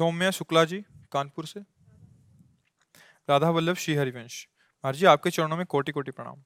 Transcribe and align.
सौम्या 0.00 0.30
शुक्ला 0.30 0.64
जी, 0.64 0.76
कानपुर 1.12 1.46
से। 1.46 1.60
राधा 3.28 3.48
वल्लभ, 3.50 3.76
श्री 3.76 3.94
हरिवंश। 3.94 4.46
महाराज 4.84 4.98
जी, 4.98 5.06
आपके 5.06 5.30
चरणों 5.30 5.56
में 5.56 5.64
कोटि 5.66 5.92
कोटि 5.92 6.10
प्रणाम। 6.10 6.36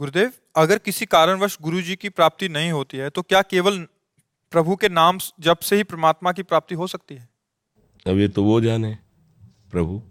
गुरुदेव, 0.00 0.30
अगर 0.56 0.78
किसी 0.78 1.06
कारणवश 1.06 1.56
गुरु 1.62 1.82
जी 1.82 1.96
की 1.96 2.08
प्राप्ति 2.10 2.48
नहीं 2.48 2.72
होती 2.72 2.98
है 2.98 3.10
तो 3.10 3.22
क्या 3.22 3.42
केवल 3.44 3.78
प्रभु 4.52 4.76
के 4.76 4.88
नाम 4.90 5.18
जप 5.40 5.60
से 5.60 5.76
ही 5.76 5.82
परमात्मा 5.84 6.32
की 6.32 6.42
प्राप्ति 6.44 6.74
हो 6.74 6.86
सकती 6.86 7.14
है? 7.14 7.28
अब 8.06 8.18
ये 8.18 8.28
तो 8.28 8.44
वो 8.44 8.60
जाने, 8.60 8.96
प्रभु। 9.70 10.02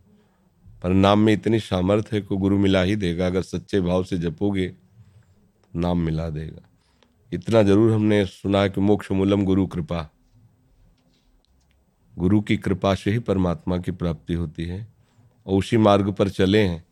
पर 0.83 0.93
नाम 0.93 1.19
में 1.19 1.33
इतनी 1.33 1.59
सामर्थ्य 1.61 2.15
है 2.15 2.21
को 2.21 2.37
गुरु 2.37 2.57
मिला 2.59 2.81
ही 2.83 2.95
देगा। 2.95 3.27
अगर 3.27 3.41
सच्चे 3.43 3.81
भाव 3.81 4.03
से 4.03 4.17
जपोगे 4.19 4.73
नाम 5.73 5.99
मिला 5.99 6.29
देगा। 6.31 6.67
इतना 7.31 7.63
ज़रूर 7.63 7.93
हमने 7.93 8.25
सुना 8.27 8.61
है 8.61 8.69
कि 8.69 8.81
मोक्ष 8.81 9.11
मूलम 9.11 9.45
गुरु 9.45 9.67
कृपा। 9.67 10.09
गुरु 12.17 12.41
की 12.41 12.57
कृपा 12.57 12.95
से 12.95 13.11
ही 13.11 13.19
परमात्मा 13.19 13.77
की 13.77 13.91
प्राप्ति 13.91 14.33
होती 14.33 14.65
है 14.65 14.87
और 15.47 15.59
उसी 15.59 15.77
मार्ग 15.77 16.11
पर 16.13 16.29
चले 16.29 16.61
हैं। 16.61 16.85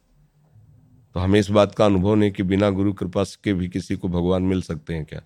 तो 1.14 1.20
हमें 1.20 1.40
इस 1.40 1.50
बात 1.50 1.76
का 1.76 1.86
अनुभव 1.86 2.16
नहीं 2.16 2.32
कि 2.32 2.44
बिना 2.44 2.70
गुरु 2.70 2.94
कृपा 2.94 3.24
के 3.24 3.54
भी 3.54 3.68
किसी 3.68 3.96
को 3.96 4.08
भगवान 4.08 4.44
मिल 4.44 4.62
सकते 4.62 4.94
हैं 4.94 5.06
क्या? 5.06 5.22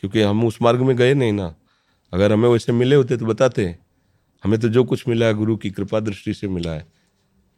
क्योंकि 0.00 0.22
हम 0.22 0.44
उस 0.44 0.62
मार्ग 0.62 0.80
में 0.80 0.96
गए 0.96 1.14
नहीं 1.14 1.32
ना। 1.32 1.54
अगर 2.12 2.32
हमें 2.32 2.48
वैसे 2.48 2.72
मिले 2.72 2.96
होते 2.96 3.16
तो 3.16 3.26
बताते। 3.26 3.76
हमें 4.44 4.60
तो 4.60 4.68
जो 4.68 4.84
कुछ 4.84 5.08
मिला 5.08 5.26
है 5.26 5.34
गुरु 5.34 5.56
की 5.56 5.70
कृपा 5.70 6.00
दृष्टि 6.00 6.34
से 6.34 6.48
मिला 6.48 6.70
है। 6.70 6.86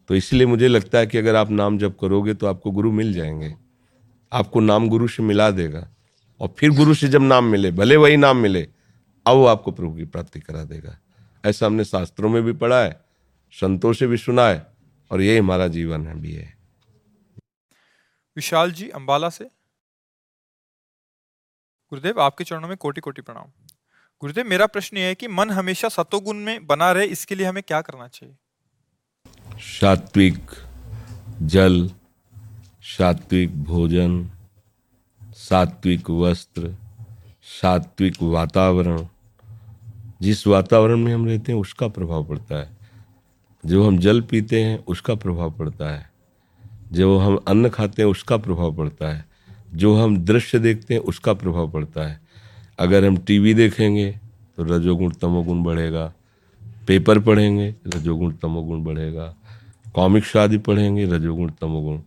तो 0.08 0.14
इसलिए 0.14 0.46
मुझे 0.46 0.68
लगता 0.68 0.98
है 0.98 1.06
कि 1.06 1.18
अगर 1.18 1.36
आप 1.36 1.50
नाम 1.50 1.78
जप 1.78 1.96
करोगे 2.00 2.34
तो 2.34 2.46
आपको 2.46 2.70
गुरु 2.70 2.92
मिल 2.92 3.12
जाएँगे। 3.12 3.54
आपको 4.32 4.60
नाम 4.60 4.88
गुरु 4.88 5.08
से 5.08 5.22
मिला 5.22 5.50
देगा। 5.50 5.88
और 6.40 6.54
फिर 6.58 6.70
गुरु 6.70 6.94
से 6.94 7.08
जब 7.08 7.22
नाम 7.22 7.44
मिले, 7.44 7.70
भले 7.70 7.96
वही 7.96 8.16
नाम 8.16 8.36
मिले, 8.36 8.68
अब 9.26 9.36
वो 9.36 9.46
आपको 9.46 9.70
प्रभु 9.70 9.96
की 9.96 10.04
प्राप्ति 10.04 10.40
करा 10.40 10.64
देगा। 10.64 10.98
ऐसा 11.44 11.66
हमने 11.66 11.84
शास्त्रों 11.84 12.28
में 12.28 12.42
भी 12.42 12.52
पढ़ा 12.52 12.82
है 12.84 13.04
संतों 13.52 13.92
से 13.92 14.06
भी 14.06 14.16
सुना 14.16 14.48
है 14.48 14.66
और 15.10 15.22
यही 15.22 15.38
हमारा 15.38 15.68
जीवन 15.68 16.06
है 16.06 16.14
भी 16.20 16.32
है 16.32 16.58
विशाल 18.36 18.72
जी 18.72 18.88
अंबाला 18.88 19.28
से। 19.28 19.44
गुरुदेव 21.90 22.20
आपके 22.20 22.44
चरणों 22.44 22.68
में 22.68 22.76
कोटि 22.76 23.00
कोटि 23.00 23.22
प्रणाम। 23.22 23.44
गुरुदेव 24.20 24.46
मेरा 24.46 24.66
प्रश्न 24.66 24.96
यह 24.96 25.06
है 25.06 25.14
कि 25.14 25.28
मन 25.28 25.50
हमेशा 25.50 25.88
सतोगुण 25.88 26.36
में 26.36 26.66
बना 26.66 26.92
रहे 26.92 27.06
इसके 27.06 27.34
लिए 27.34 27.46
हमें 27.46 27.62
क्या 27.62 27.80
करना 27.80 28.08
चाहिए? 28.08 28.36
सात्विक 29.58 30.50
जल 31.42 31.90
सात्विक 32.82 33.64
भोजन 33.64 34.30
सात्विक 35.22 36.10
वस्त्र 36.10 36.76
सात्विक 37.42 38.22
वातावरण 38.22 39.06
जिस 40.22 40.46
वातावरण 40.46 40.96
में 40.96 41.14
हम 41.14 41.26
रहते 41.26 41.52
हैं, 41.52 41.58
उसका 41.58 41.88
प्रभाव 41.88 42.24
पड़ता 42.24 42.56
है। 42.56 42.70
जो 43.66 43.86
हम 43.86 43.98
जल 43.98 44.20
पीते 44.20 44.62
हैं, 44.62 44.84
उसका 44.84 45.14
प्रभाव 45.14 45.50
पड़ता 45.50 45.94
है। 45.94 46.10
जो 46.92 47.18
हम 47.18 47.40
अन्न 47.48 47.68
खाते 47.68 48.02
हैं, 48.02 48.08
उसका 48.08 48.36
प्रभाव 48.36 48.76
पड़ता 48.76 49.14
है। 49.14 49.24
जो 49.74 49.94
हम 49.94 50.16
दृश्य 50.16 50.58
देखते 50.58 50.94
हैं, 50.94 51.00
उसका 51.00 51.32
प्रभाव 51.32 51.70
पड़ता 51.70 52.08
है। 52.08 52.20
अगर 52.78 53.04
हम 53.04 53.16
टीवी 53.16 53.54
देखेंगे 53.54 54.20
तो 54.56 54.64
रजोगुण, 54.64 55.10
तमोगुण 55.10 55.62
बढ़ेगा। 55.62 56.12
पेपर 56.86 57.18
पढ़ेंगे, 57.18 57.74
रजोगुण, 57.86 58.32
तमोगुण 58.32 58.84
बढ़ेगा। 58.84 59.34
कॉमिक्स 59.94 60.36
आदि 60.36 60.58
पढ़ेंगे, 60.58 61.04
रजोगुण, 61.04 61.50
तमोगुण। 61.60 62.00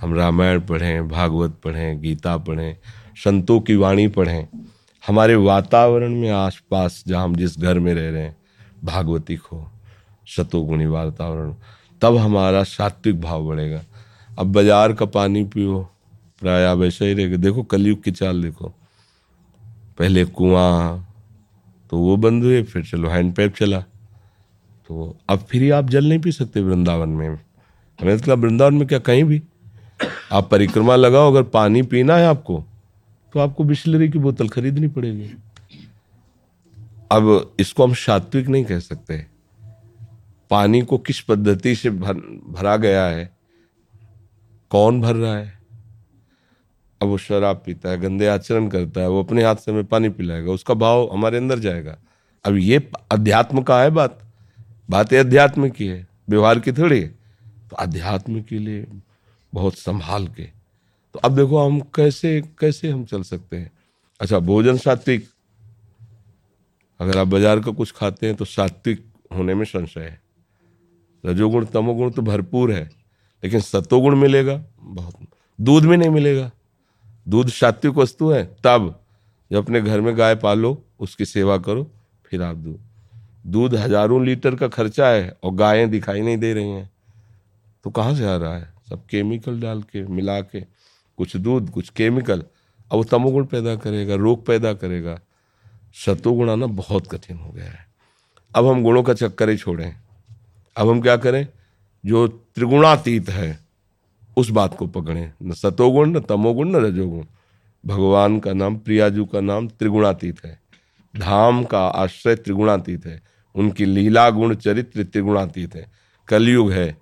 हम 0.00 0.14
रामायण 0.14 0.60
पढ़ें, 0.60 1.08
भागवत 1.08 1.58
पढ़ें, 1.64 2.00
गीता 2.00 2.36
पढ़ें, 2.36 2.76
संतों 3.16 3.60
की 3.60 3.76
वाणी 3.76 4.08
पढ़ें। 4.08 4.48
हमारे 5.04 5.34
वातावरण 5.36 6.14
में 6.14 6.30
आसपास 6.30 7.02
जहाँ 7.06 7.24
हम 7.24 7.34
जिस 7.36 7.58
घर 7.58 7.78
में 7.78 7.92
रह 7.94 8.10
रहे 8.10 8.22
हैं 8.22 8.36
भागवतिक 8.84 9.40
हो 9.42 9.66
शतोगुणी 10.26 10.86
वातावरण, 10.86 11.52
तब 12.02 12.16
हमारा 12.16 12.62
सात्विक 12.64 13.20
भाव 13.20 13.46
बढ़ेगा। 13.46 13.82
अब 14.38 14.52
बाज़ार 14.52 14.92
का 14.92 15.06
पानी 15.06 15.44
पियो, 15.44 15.78
प्राय 16.40 16.74
वैसा 16.74 17.04
ही 17.04 17.14
रहेगा 17.14 17.36
देखो 17.38 17.62
कलयुग 17.64 18.02
की 18.02 18.10
चाल 18.12 18.42
देखो। 18.42 18.72
पहले 19.98 20.24
कुआँ 20.26 21.06
तो 21.92 21.98
वो 21.98 22.16
बंद 22.16 22.44
हुए, 22.44 22.62
फिर 22.62 22.84
चलो 22.84 23.08
हैंडपैप 23.08 23.54
चला। 23.54 23.80
तो 23.80 25.16
अब 25.28 25.46
फिर 25.50 25.72
आप 25.72 25.90
जल 25.90 26.08
नहीं 26.08 26.18
पी 26.18 26.32
सकते 26.32 26.60
वृंदावन 26.62 27.08
में। 27.08 27.38
मतलब 27.98 28.38
वृंदावन 28.38 28.74
में 28.74 28.86
क्या 28.88 28.98
कहीं 29.00 29.24
भी? 29.24 29.42
आप 30.32 30.48
परिक्रमा 30.50 30.96
लगाओ, 30.96 31.30
अगर 31.30 31.42
पानी 31.44 31.82
पीना 31.84 32.16
है 32.16 32.26
आपको 32.26 32.64
तो 33.34 33.40
आपको 33.40 33.64
बिस्लरी 33.64 34.08
की 34.08 34.18
बोतल 34.18 34.48
खरीदनी 34.48 34.88
पड़ेगी। 34.88 35.30
अब 37.12 37.54
इसको 37.60 37.86
हम 37.86 37.94
सात्विक 37.94 38.48
नहीं 38.48 38.64
कह 38.64 38.78
सकते। 38.78 39.26
पानी 40.50 40.80
को 40.82 40.98
किस 40.98 41.20
पद्धति 41.20 41.74
से 41.74 41.90
भर, 41.90 42.14
भरा 42.48 42.76
गया 42.76 43.06
है? 43.06 43.36
कौन 44.70 45.00
भर 45.00 45.14
रहा 45.14 45.36
है? 45.36 45.58
अब 47.02 47.08
वो 47.08 47.18
शराब 47.18 47.62
पीता 47.66 47.90
है 47.90 48.00
गंदे 48.00 48.26
आचरण 48.26 48.68
करता 48.68 49.00
है 49.00 49.08
वो 49.08 49.22
अपने 49.22 49.44
हाथ 49.44 49.56
से 49.56 49.72
हमें 49.72 49.84
पानी 49.84 50.08
पिलाएगा 50.08 50.52
उसका 50.52 50.74
भाव 50.74 51.10
हमारे 51.12 51.38
अंदर 51.38 51.58
जाएगा। 51.58 51.98
अब 52.44 52.56
ये 52.56 52.90
अध्यात्म 53.10 53.62
का 53.62 53.82
है 53.82 53.90
बात। 53.90 54.32
बात 54.90 55.12
ये 55.12 55.18
अध्यात्म 55.18 55.68
की 55.68 55.86
है। 55.86 56.06
व्यवहार 56.28 56.58
की 56.58 56.72
थोड़ी 56.72 57.02
तो 57.70 57.76
अध्यात्म 57.76 58.42
के 58.42 58.58
लिए 58.58 58.86
बहुत 59.54 59.74
संभाल 59.74 60.28
के 60.28 60.53
तो 61.14 61.20
अब 61.20 61.34
देखो 61.36 61.58
हम 61.58 61.80
कैसे 61.94 62.40
कैसे 62.58 62.90
हम 62.90 63.04
चल 63.04 63.22
सकते 63.22 63.56
हैं? 63.56 63.70
अच्छा 64.20 64.38
भोजन 64.40 64.76
सात्विक। 64.76 65.28
अगर 67.00 67.18
आप 67.18 67.26
बाज़ार 67.26 67.60
का 67.60 67.72
कुछ 67.72 67.92
खाते 67.92 68.26
हैं 68.26 68.36
तो 68.36 68.44
सात्विक 68.44 69.04
होने 69.32 69.54
में 69.54 69.64
संशय 69.64 70.00
है। 70.00 70.20
रजोगुण, 71.24 71.64
तमोगुण 71.64 72.10
तो 72.10 72.22
भरपूर 72.22 72.72
है, 72.72 72.84
लेकिन 73.42 73.60
सतोगुण 73.60 74.16
मिलेगा, 74.16 74.62
बहुत। 74.80 75.26
दूध 75.58 75.84
में 75.84 75.96
नहीं 75.96 76.10
मिलेगा। 76.10 76.50
दूध 77.26 77.48
सात्विक 77.50 77.94
वस्तु 77.94 78.30
है, 78.30 78.44
तब 78.64 79.00
जब 79.50 79.58
अपने 79.58 79.80
घर 79.80 80.00
में 80.00 80.16
गाय 80.18 80.34
पालो, 80.36 80.82
उसकी 81.00 81.24
सेवा 81.24 81.58
करो, 81.58 81.90
फिर 82.26 82.42
आप 82.42 82.56
दो 82.56 82.78
दूध 83.46 83.74
हज़ारों 83.74 84.24
लीटर 84.24 84.54
का 84.54 84.68
खर्चा 84.68 85.08
है 85.08 85.36
और 85.44 85.54
गायें 85.54 85.90
दिखाई 85.90 86.20
नहीं 86.20 86.36
दे 86.38 86.52
रही 86.54 86.68
हैं। 86.68 86.90
तो 87.84 87.90
कहाँ 87.90 88.14
से 88.14 88.24
आ 88.26 88.36
रहा 88.36 88.56
है? 88.56 88.72
सब 88.88 89.06
केमिकल 89.06 89.60
डाल 89.60 89.82
के, 89.82 90.04
मिला 90.04 90.40
के। 90.40 90.60
कुछ 91.16 91.36
दूध, 91.36 91.70
कुछ 91.70 91.88
केमिकल 91.88 92.44
अब 92.92 92.98
वो 92.98 93.04
तमोगुण 93.04 93.44
पैदा 93.44 93.76
करेगा, 93.76 94.14
रोग 94.14 94.46
पैदा 94.46 94.74
करेगा। 94.74 95.20
सतोगुण 96.06 96.50
आना 96.50 96.66
बहुत 96.66 97.06
कठिन 97.06 97.36
हो 97.36 97.50
गया 97.50 97.64
है। 97.64 97.86
अब 98.56 98.66
हम 98.66 98.82
गुणों 98.82 99.02
का 99.02 99.14
चक्कर 99.14 99.48
ही 99.48 99.56
छोड़ें। 99.56 99.96
अब 100.76 100.88
हम 100.88 101.00
क्या 101.00 101.16
करें? 101.16 101.48
जो 102.06 102.28
त्रिगुणातीत 102.28 103.30
है, 103.30 103.58
उस 104.36 104.50
बात 104.50 104.76
को 104.76 104.86
पकड़ें। 104.86 105.32
न 105.42 105.52
सतोगुण 105.52 106.10
न 106.10 106.20
तमोगुण, 106.20 106.68
न 106.68 106.76
रजोगुण। 106.76 107.24
भगवान 107.86 108.40
का 108.40 108.52
नाम, 108.52 108.76
प्रियाजू 108.76 109.24
का 109.24 109.40
नाम 109.40 109.68
त्रिगुणातीत 109.68 110.44
है। 110.44 110.60
धाम 111.18 111.64
का 111.64 111.86
आश्रय 111.86 112.36
त्रिगुणातीत 112.36 113.06
है। 113.06 113.22
उनकी 113.54 113.84
लीला 113.84 114.30
गुण 114.30 114.54
चरित्र 114.54 115.04
त्रिगुणातीत 115.04 115.74
है। 115.74 115.92
कलयुग 116.28 116.72
है। 116.72 116.98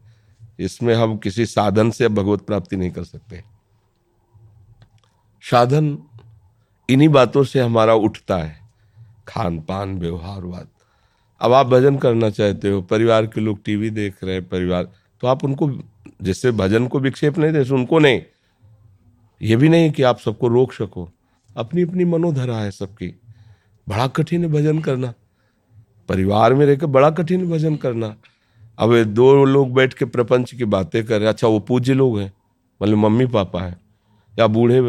इसमें 0.59 0.95
हम 0.95 1.17
किसी 1.17 1.47
साधन 1.47 1.91
से 1.91 2.09
भगवत 2.09 2.41
प्राप्ति 2.41 2.77
नहीं 2.77 2.91
कर 2.91 3.05
सकते। 3.05 3.52
साधन 5.43 5.97
इन्हीं 6.89 7.09
बातों 7.09 7.43
से 7.45 7.61
हमारा 7.61 7.95
उठता 7.97 8.37
है। 8.37 8.61
खान 9.29 9.59
पान 9.61 9.99
व्यवहार 9.99 10.45
वाद 10.45 10.69
अब 11.41 11.53
आप 11.53 11.67
भजन 11.67 11.97
करना 11.97 12.29
चाहते 12.31 12.71
हो, 12.71 12.83
परिवार 12.83 13.27
के 13.27 13.41
लोग 13.41 13.63
टीवी 13.65 13.91
देख 13.91 14.23
रहे 14.25 14.35
हैं, 14.35 14.49
परिवार 14.49 14.89
तो 15.23 15.27
आप 15.27 15.45
उनको 15.45 15.71
जैसे 16.23 16.51
भजन 16.53 16.87
को 16.87 16.99
विक्षेप 16.99 17.39
नहीं 17.39 17.53
दे, 17.53 17.63
उनको 17.71 17.99
नहीं। 17.99 18.21
ये 19.41 19.57
भी 19.57 19.69
नहीं 19.69 19.91
कि 19.91 20.03
आप 20.03 20.19
सबको 20.19 20.49
रोक 20.49 20.73
सको। 20.73 21.09
अपनी 21.57 21.83
अपनी 21.83 22.05
मनोधरा 22.05 22.57
है 22.57 22.71
सबकी। 22.71 23.09
बड़ा 23.87 24.07
कठिन 24.07 24.45
है 24.45 24.51
भजन 24.53 24.79
करना। 24.79 25.13
परिवार 26.09 26.55
में 26.55 26.65
रहकर 26.67 26.87
बड़ा 26.87 27.11
कठिन 27.11 27.51
भजन 27.51 27.77
करना। 27.77 28.15
अब 28.79 29.03
दो 29.05 29.45
लोग 29.45 29.73
बैठ 29.75 29.95
के 29.95 30.05
प्रपंच 30.05 30.53
की 30.55 30.65
बातें 30.67 31.05
कर 31.05 31.19
रहे 31.21 31.29
अच्छा 31.29 31.49
वो 31.49 31.59
पूज्य 31.61 31.95
लोग 31.95 32.19
हैं 32.21 32.33
मतलब 32.81 32.99
मम्मी 32.99 33.27
पापा 33.29 33.63
हैं, 33.63 33.81
या 34.35 34.47
बूढ़े 34.47 34.81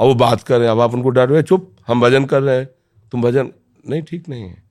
अब 0.00 0.06
वो 0.06 0.14
बात 0.14 0.42
कर 0.42 0.58
रहे 0.58 0.66
हैं, 0.66 0.72
अब 0.72 0.80
आप 0.80 0.94
उनको 0.94 1.10
डांट 1.10 1.30
रहे 1.30 1.42
चुप, 1.42 1.70
हम 1.86 2.00
भजन 2.00 2.24
कर 2.24 2.42
रहे 2.42 2.56
हैं। 2.56 2.68
तुम 3.12 3.22
भजन, 3.22 3.50
नहीं, 3.88 4.02
ठीक 4.02 4.28
नहीं 4.28 4.42
है। 4.42 4.62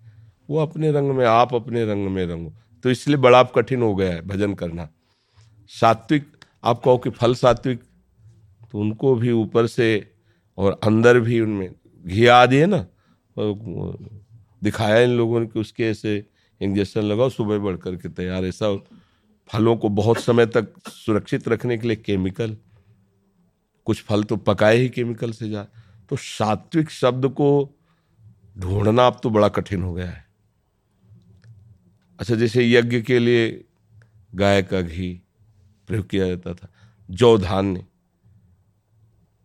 वो 0.50 0.58
अपने 0.60 0.92
रंग 0.92 1.12
में, 1.12 1.26
आप 1.26 1.54
अपने 1.56 1.86
रंग 1.86 2.08
में 2.08 2.26
रंगो। 2.26 2.54
तो 2.84 2.90
इसलिए 2.90 3.18
बड़ा 3.18 3.42
कठिन 3.56 3.82
हो 3.82 3.94
गया 3.96 4.12
है 4.12 4.22
भजन 4.28 4.54
करना। 4.54 4.88
सात्विक, 5.70 6.26
आप 6.64 6.82
कहो 6.84 6.98
कि 6.98 7.10
फल 7.10 7.36
सात्विक 7.36 7.80
तो 8.72 8.80
उनको 8.80 9.16
भी 9.16 9.32
ऊपर 9.32 9.68
से 9.68 9.88
और 10.58 10.80
अंदर 10.84 11.20
भी 11.20 11.40
उनमें 11.40 11.70
घी 12.06 12.26
आदि 12.28 12.58
है 12.58 12.66
ना 12.66 12.86
दिखाया 14.62 15.00
इन 15.00 15.10
लोगों 15.10 15.40
ने 15.40 15.48
कि 15.48 15.60
उसके 15.60 15.84
ऐसे 15.84 16.24
इंजेक्शन 16.62 17.02
लगाओ, 17.02 17.30
सुबह 17.30 17.58
बढ़ 17.60 17.76
करके 17.78 18.10
तैयार, 18.10 18.46
ऐसा 18.46 18.76
फलों 19.50 19.76
को 19.78 19.90
बहुत 19.90 20.20
समय 20.20 20.46
तक 20.46 20.68
सुरक्षित 20.88 21.48
रखने 21.48 21.78
के 21.78 21.88
लिए 21.88 21.96
केमिकल 21.96 22.58
कुछ 23.86 24.02
फल 24.02 24.24
तो 24.24 24.36
पकाए 24.38 24.78
ही 24.78 24.90
केमिकल 24.90 25.32
से 25.32 25.50
जा। 25.50 25.64
तो 26.10 26.16
सात्विक 26.16 26.90
शब्द 26.90 27.28
को 27.28 27.50
ढूंढना 28.58 29.08
अब 29.08 29.20
तो 29.24 29.30
बड़ा 29.30 29.48
कठिन 29.50 29.82
हो 29.82 29.94
गया 29.94 30.10
है। 30.10 30.26
अच्छा 32.20 32.36
जैसे 32.36 32.70
यज्ञ 32.72 33.02
के 33.02 33.20
लिए 33.20 33.66
गाय 34.36 34.62
का 34.64 34.82
घी 34.82 35.22
प्रयोग 35.88 36.08
किया 36.08 36.28
जाता 36.28 36.54
था, 36.54 36.68
जौ 37.10 37.38
धान्य 37.38 37.86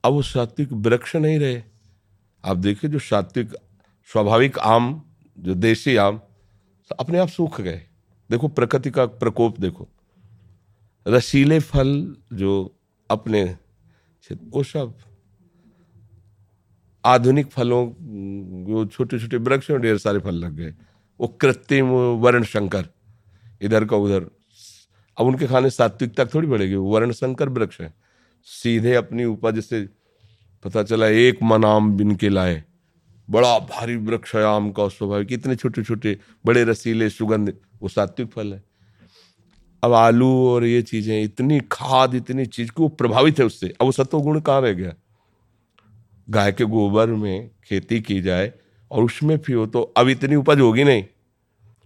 अब 0.05 0.13
वो 0.13 0.23
सात्विक 0.23 0.73
वृक्ष 0.73 1.17
नहीं 1.17 1.39
रहे। 1.39 1.63
आप 2.45 2.57
देखिए, 2.57 2.91
जो 2.91 2.99
सात्विक 2.99 3.55
स्वाभाविक 4.09 4.59
आम, 4.59 5.03
जो 5.39 5.55
देसी 5.55 5.97
आम 5.97 6.21
अपने 6.99 7.19
आप 7.19 7.29
सूख 7.29 7.61
गए। 7.61 7.83
देखो, 8.31 8.49
प्रकृति 8.49 8.91
का 8.91 9.07
प्रकोप 9.07 9.59
देखो। 9.61 9.89
रसीले 11.07 11.59
फल 11.61 12.17
जो 12.33 12.77
अपने 13.11 13.45
वो 14.32 14.62
सब 14.62 14.94
आधुनिक 17.05 17.46
फलों 17.46 17.87
जो 18.67 18.84
छोटे 18.87 19.19
छोटे 19.19 19.37
वृक्ष 19.37 19.70
में 19.70 19.81
ढेर 19.81 19.99
सारे 19.99 20.19
फल 20.19 20.34
लग 20.34 20.52
गए। 20.52 20.75
वो 21.20 21.28
कृत्रिम 21.40 21.87
वर्ण 22.20 22.44
शंकर 22.44 22.88
इधर 23.62 23.84
का 23.84 23.96
उधर। 23.96 24.26
अब 25.17 25.26
उनके 25.26 25.46
खाने 25.46 25.70
सात्विकता 25.70 26.25
थोड़ी 26.25 26.49
बढ़ेगी 26.49 26.75
वर्ण 26.75 27.12
शंकर 27.12 27.49
वृक्ष 27.49 27.81
है। 27.81 27.93
सीधे 28.46 28.94
अपनी 28.94 29.25
उपज 29.25 29.61
से 29.61 29.88
पता 30.64 30.82
चला, 30.82 31.06
एक 31.06 31.43
मन 31.43 31.64
आम 31.64 31.93
बिन 31.96 32.17
के 32.17 32.28
लाए। 32.28 32.62
बड़ा 33.28 33.58
भारी 33.58 33.96
वृक्ष 33.96 34.34
है 34.37 34.44
आम 34.44 34.70
का 34.72 34.88
स्वाभाविक 34.88 35.32
इतने 35.32 35.56
छोटे 35.56 35.82
छोटे 35.84 36.19
बड़े 36.46 36.64
रसीले, 36.64 37.11
सुगंध, 37.11 37.56
वो 37.82 37.88
सात्विक 37.88 38.31
फल 38.31 38.52
है। 38.55 38.62
अब 39.82 39.93
आलू 39.93 40.29
और 40.49 40.65
ये 40.65 40.81
चीज़ें, 40.82 41.23
इतनी 41.23 41.61
खाद, 41.73 42.15
इतनी 42.15 42.47
चीज़ 42.47 42.71
को 42.71 42.88
प्रभावित 42.91 43.38
है 43.38 43.44
उससे। 43.44 43.69
अब 43.71 43.85
वो 43.85 43.93
सत्व 43.93 44.21
गुण 44.21 44.41
कहाँ 44.41 44.61
रह 44.62 44.73
गया? 44.73 44.93
गाय 46.29 46.53
के 46.53 46.65
गोबर 46.65 47.06
में 47.09 47.50
खेती 47.65 48.00
की 48.00 48.21
जाए 48.23 48.53
और 48.91 49.05
उसमें 49.05 49.37
भी 49.38 49.53
हो 49.53 49.67
तो 49.67 49.82
अब 49.97 50.09
इतनी 50.09 50.37
उपज 50.37 50.61
होगी 50.61 50.85
नहीं। 50.85 51.05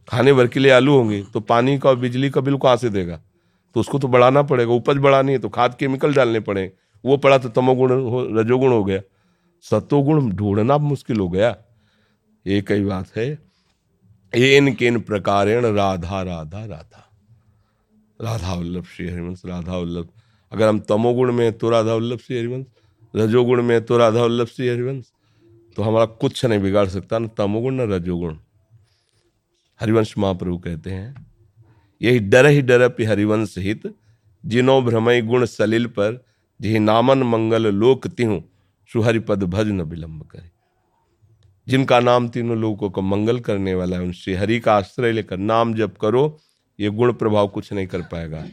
खाने 0.08 0.32
भर 0.32 0.46
के 0.46 0.61
लिए 0.61 0.73
आलू 0.73 0.96
होंगे 0.96 1.23
तो 1.32 1.41
पानी 1.43 1.79
का 1.79 1.88
और 1.88 1.96
बिजली 1.96 2.31
का 2.31 2.41
बिल 2.41 2.56
कहाँ 2.56 2.76
से 2.76 2.91
देगा? 2.91 3.20
तो 3.76 3.81
उसको 3.81 3.99
तो 3.99 4.08
बढ़ाना 4.08 4.43
पड़ेगा, 4.43 4.73
उपज 4.73 4.96
बढ़ानी 4.96 5.32
है 5.32 5.38
तो 5.38 5.49
खाद 5.49 5.75
केमिकल 5.75 6.14
डालने 6.14 6.41
पड़े। 6.41 6.73
वो 7.05 7.17
पड़ा 7.17 7.38
तो 7.38 7.49
तमोगुण 7.50 7.93
हो, 7.93 8.25
रजोगुण 8.32 8.73
हो 8.73 8.85
गया। 8.85 9.00
सतोगुण 9.64 10.31
ढूंढना 10.31 10.79
मुश्किल 10.79 11.20
हो 11.20 11.29
गया। 11.29 11.56
ये 12.46 12.61
कई 12.62 12.85
बात 12.85 13.17
है। 13.17 13.26
एन 14.32 14.75
किन 14.75 15.00
प्रकारेण 15.00 15.67
राधा 15.67 16.23
राधा 16.23 16.64
राधा। 16.64 17.00
राधा 18.25 18.55
वल्लभ 18.55 18.85
श्री 18.87 19.09
हरिवंश 19.09 19.43
राधा 19.47 19.76
वल्लभ 19.76 20.09
अगर 20.53 20.69
हम 20.69 20.79
तमोगुण 20.81 21.32
में 21.32 21.53
तो 21.53 21.71
राधा 21.71 21.94
वल्लभ 21.94 22.19
श्री 22.19 22.38
हरिवंश, 22.38 22.67
रजोगुण 23.15 23.62
में 23.62 23.85
तो 23.85 23.97
राधा 23.99 24.23
वल्लभ 24.23 24.47
श्री 24.47 24.69
हरिवंश। 24.69 25.11
तो 25.76 25.82
हमारा 25.82 26.05
कुछ 26.05 26.44
नहीं 26.44 26.61
बिगाड़ 26.61 26.87
सकता, 26.88 27.19
न 27.19 27.29
तमोगुण, 27.29 27.75
न 27.75 27.91
रजोगुण। 27.93 28.37
हरिवंश 29.81 30.15
महाप्रभु 30.19 30.59
कहते 30.59 30.91
हैं, 30.91 31.26
यही 32.00 32.19
डर 32.19 32.47
ही 32.47 32.62
डर 32.62 32.88
पी 32.88 33.05
हरिवंश 33.05 33.55
हित, 33.59 33.82
जिनो 34.44 34.81
भ्रमय 34.82 35.23
गुण 35.23 35.44
सलिल 35.44 35.87
पर, 35.87 36.25
जिही 36.61 36.79
नामन 36.79 37.23
मंगल 37.23 37.67
लोक 37.75 38.06
तिहु, 38.06 38.41
सुहरिपद 38.91 39.43
भज 39.44 39.69
न 39.69 39.81
विलंब 39.81 40.23
करे। 40.23 40.50
जिनका 41.67 42.00
नाम 42.00 42.29
तीनों 42.29 42.56
लोगों 42.56 42.91
को 42.91 43.03
मंगल 43.03 43.41
करने 43.41 43.75
वाला 43.75 43.97
है, 43.97 44.03
उन 44.03 44.12
श्री 44.12 44.35
हरि 44.35 44.61
का 44.61 44.77
आश्रय 44.77 45.12
लेकर 45.12 45.37
नाम 45.37 45.75
जप 45.75 45.97
करो 46.00 46.25
ये 46.79 46.91
गुण 46.91 47.12
प्रभाव 47.12 47.49
कुछ 47.49 47.73
नहीं 47.73 47.87
कर 47.87 48.03
पाएगा। 48.03 48.44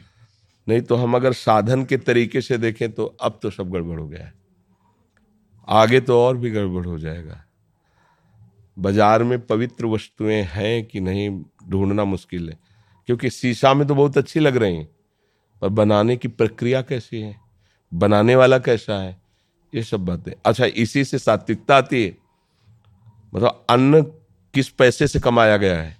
नहीं 0.67 0.81
तो 0.81 0.95
हम 0.95 1.15
अगर 1.15 1.33
साधन 1.33 1.83
के 1.85 1.97
तरीके 1.97 2.41
से 2.41 2.57
देखें 2.57 2.91
तो 2.91 3.05
अब 3.21 3.39
तो 3.43 3.49
सब 3.49 3.71
गड़बड़ 3.71 3.99
हो 3.99 4.07
गया 4.07 4.25
है। 4.25 4.33
आगे 5.67 5.99
तो 5.99 6.19
और 6.19 6.37
भी 6.37 6.51
गड़बड़ 6.51 6.85
हो 6.85 6.97
जाएगा। 6.99 7.43
बाज़ार 8.77 9.23
में 9.23 9.39
पवित्र 9.45 9.85
वस्तुएँ 9.85 10.41
हैं 10.43 10.85
कि 10.85 10.99
नहीं, 10.99 11.29
ढूंढना 11.69 12.03
मुश्किल 12.03 12.49
है। 12.49 12.57
क्योंकि 13.09 13.29
शीशा 13.29 13.73
में 13.73 13.87
तो 13.87 13.95
बहुत 13.95 14.17
अच्छी 14.17 14.39
लग 14.39 14.57
रही 14.57 14.75
हैं, 14.75 14.89
पर 15.61 15.69
बनाने 15.69 16.15
की 16.17 16.27
प्रक्रिया 16.27 16.81
कैसी 16.81 17.21
है? 17.21 17.35
बनाने 17.91 18.35
वाला 18.35 18.59
कैसा 18.59 19.01
है? 19.01 19.19
ये 19.73 19.83
सब 19.83 20.05
बातें। 20.05 20.31
अच्छा 20.45 20.65
इसी 20.65 21.03
से 21.03 21.19
सात्विकता 21.19 21.77
आती 21.77 22.03
है। 22.03 22.17
मतलब 23.33 23.65
अन्न 23.69 24.01
किस 24.53 24.69
पैसे 24.69 25.07
से 25.07 25.19
कमाया 25.19 25.57
गया 25.57 25.81
है? 25.81 25.97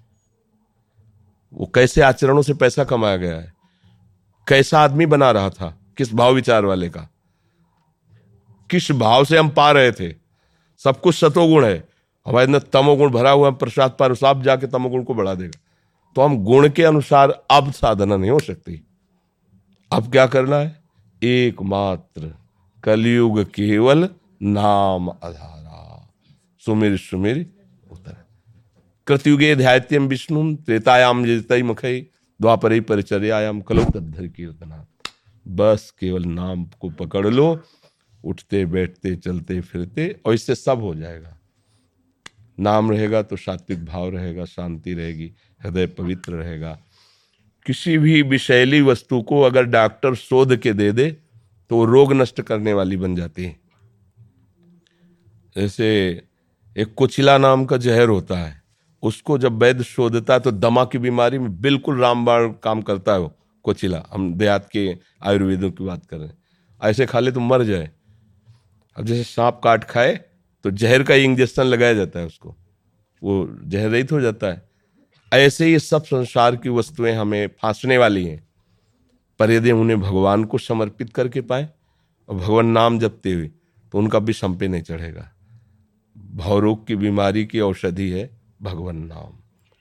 वो 1.53 1.71
कैसे 1.75 2.01
आचरणों 2.01 2.41
से 2.41 2.53
पैसा 2.53 2.83
कमाया 2.83 3.17
गया 3.17 3.35
है? 3.35 3.53
कैसा 4.47 4.79
आदमी 4.79 5.05
बना 5.05 5.31
रहा 5.31 5.49
था? 5.49 5.77
किस 5.97 6.13
भाव 6.13 6.33
विचार 6.33 6.65
वाले 6.65 6.89
का? 6.89 7.01
किस 8.69 8.91
भाव 8.91 9.25
से 9.25 9.37
हम 9.37 9.49
पा 9.49 9.71
रहे 9.71 9.91
थे? 9.91 10.15
सब 10.77 11.01
कुछ 11.01 11.15
सतोगुण 11.15 11.65
है। 11.65 11.87
हमारे 12.27 12.45
अंदर 12.45 12.59
तमोगुण 12.59 13.09
भरा 13.09 13.31
हुआ 13.31 13.49
प्रसाद 13.49 13.97
पर 13.99 14.25
आप 14.25 14.41
जाके 14.41 14.67
तमोगुण 14.67 15.03
को 15.03 15.13
बढ़ा 15.13 15.33
देगा। 15.33 15.59
तो 16.15 16.21
हम 16.21 16.43
गुण 16.43 16.69
के 16.69 16.83
अनुसार 16.83 17.43
अब 17.51 17.71
साधना 17.71 18.17
नहीं 18.17 18.31
हो 18.31 18.39
सकती। 18.39 18.87
अब 19.91 20.11
क्या 20.11 20.27
करना 20.27 20.55
है? 20.55 20.83
एकमात्र 21.23 22.35
कलयुग 22.83 23.43
केवल 23.43 24.09
नाम 24.41 25.09
आधारा। 25.09 25.61
सुमिर 26.65 26.97
सुमिर 26.97 27.60
कृतयुगे 29.07 29.55
ध्यात्यम 29.55 30.07
विष्णु 30.07 30.55
त्रेतायाम 30.55 31.25
जितई 31.25 31.61
मुखई 31.61 32.01
द्वापर 32.39 32.79
परिचर्यायाम 32.81 33.61
कलो 33.61 33.83
तद्धर 33.83 34.27
कीर्तना 34.27 34.87
बस 35.47 35.93
केवल 35.99 36.25
नाम 36.25 36.65
को 36.79 36.89
पकड़ 36.89 37.27
लो, 37.27 37.59
उठते, 38.23 38.65
बैठते, 38.65 39.15
चलते, 39.15 39.61
फिरते 39.61 40.19
और 40.25 40.33
इससे 40.33 40.55
सब 40.55 40.81
हो 40.81 40.95
जाएगा। 40.95 41.37
नाम 42.59 42.91
रहेगा 42.91 43.21
तो 43.21 43.35
सात्विक 43.35 43.85
भाव 43.85 44.09
रहेगा, 44.09 44.45
शांति 44.45 44.93
रहेगी, 44.93 45.31
हृदय 45.61 45.87
पवित्र 45.87 46.33
रहेगा। 46.33 46.79
किसी 47.65 47.97
भी 47.97 48.21
विषैली 48.21 48.81
वस्तु 48.81 49.21
को 49.21 49.41
अगर 49.41 49.65
डॉक्टर 49.65 50.15
शोध 50.15 50.55
के 50.57 50.73
दे 50.73 50.91
दे 50.91 51.09
तो 51.69 51.75
वो 51.75 51.85
रोग 51.85 52.13
नष्ट 52.13 52.41
करने 52.41 52.73
वाली 52.73 52.97
बन 52.97 53.15
जाती 53.15 53.43
है। 53.43 53.59
जैसे 55.55 55.87
एक 56.77 56.93
कुचिला 56.93 57.37
नाम 57.37 57.65
का 57.65 57.77
जहर 57.77 58.09
होता 58.09 58.37
है। 58.37 58.60
उसको 59.03 59.37
जब 59.37 59.61
वैद्य 59.63 59.83
शोधता 59.83 60.33
है 60.33 60.39
तो 60.39 60.51
दमा 60.51 60.85
की 60.85 60.97
बीमारी 60.97 61.39
में 61.39 61.61
बिल्कुल 61.61 61.99
रामबाण 61.99 62.51
काम 62.63 62.81
करता 62.81 63.13
है 63.13 63.19
वो, 63.19 63.33
कोचिला। 63.63 64.03
हम 64.11 64.33
देहात 64.33 64.69
के 64.71 64.97
आयुर्वेदों 65.23 65.71
की 65.71 65.85
बात 65.85 66.05
कर 66.05 66.17
रहे 66.17 66.27
हैं। 66.27 66.37
ऐसे 66.81 67.05
खा 67.05 67.19
ले 67.19 67.31
तो 67.31 67.39
मर 67.39 67.63
जाए। 67.63 67.91
अब 68.97 69.05
जैसे 69.05 69.23
सांप 69.23 69.61
काट 69.63 69.83
खाए 69.83 70.19
तो 70.65 70.71
जहर 70.71 71.03
का 71.03 71.15
इंजेक्शन 71.15 71.63
लगाया 71.63 71.93
जाता 71.93 72.19
है 72.19 72.25
उसको। 72.25 72.55
वो 73.23 73.49
जहर 73.63 73.89
रहित 73.89 74.11
हो 74.11 74.21
जाता 74.21 74.47
है। 74.47 74.69
ऐसे 75.33 75.71
ये 75.71 75.79
सब 75.79 76.03
संसार 76.03 76.55
की 76.55 76.69
वस्तुएँ 76.69 77.13
हमें 77.13 77.47
फांसने 77.61 77.97
वाली 77.97 78.25
हैं। 78.25 78.47
पर 79.39 79.51
यदि 79.51 79.71
उन्हें 79.71 80.01
भगवान 80.01 80.43
को 80.43 80.57
समर्पित 80.57 81.13
करके 81.13 81.41
पाए 81.41 81.69
और 82.29 82.35
भगवान 82.35 82.65
नाम 82.65 82.99
जपते 82.99 83.33
हुए 83.33 83.47
तो 83.47 83.97
उनका 83.97 84.19
भी 84.19 84.33
संपे 84.33 84.67
नहीं 84.67 84.81
चढ़ेगा। 84.81 85.31
भवरोग 86.17 86.87
की 86.87 86.95
बीमारी 86.95 87.45
की 87.45 87.59
औषधि 87.59 88.09
है। 88.09 88.40
भगवान 88.63 88.97
नाम 88.97 89.37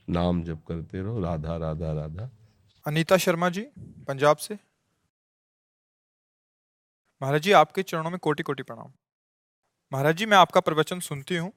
नाम 0.09 0.45
जप 0.45 0.61
करते 0.69 1.01
रहो, 1.03 1.21
राधा 1.21 1.57
राधा 1.57 1.93
राधा। 1.93 2.31
अनीता 2.87 3.17
शर्मा 3.17 3.49
जी, 3.49 3.61
पंजाब 3.79 4.37
से। 4.37 4.59
महाराज 7.23 7.43
जी, 7.43 7.53
आपके 7.53 7.83
चरणों 7.83 8.11
में 8.11 8.19
कोटि 8.19 8.43
कोटि 8.43 8.63
प्रणाम। 8.63 8.93
महाराज 9.93 10.17
जी, 10.17 10.27
मैं 10.27 10.37
आपका 10.37 10.61
प्रवचन 10.61 11.01
सुनती 11.01 11.37
हूँ। 11.37 11.53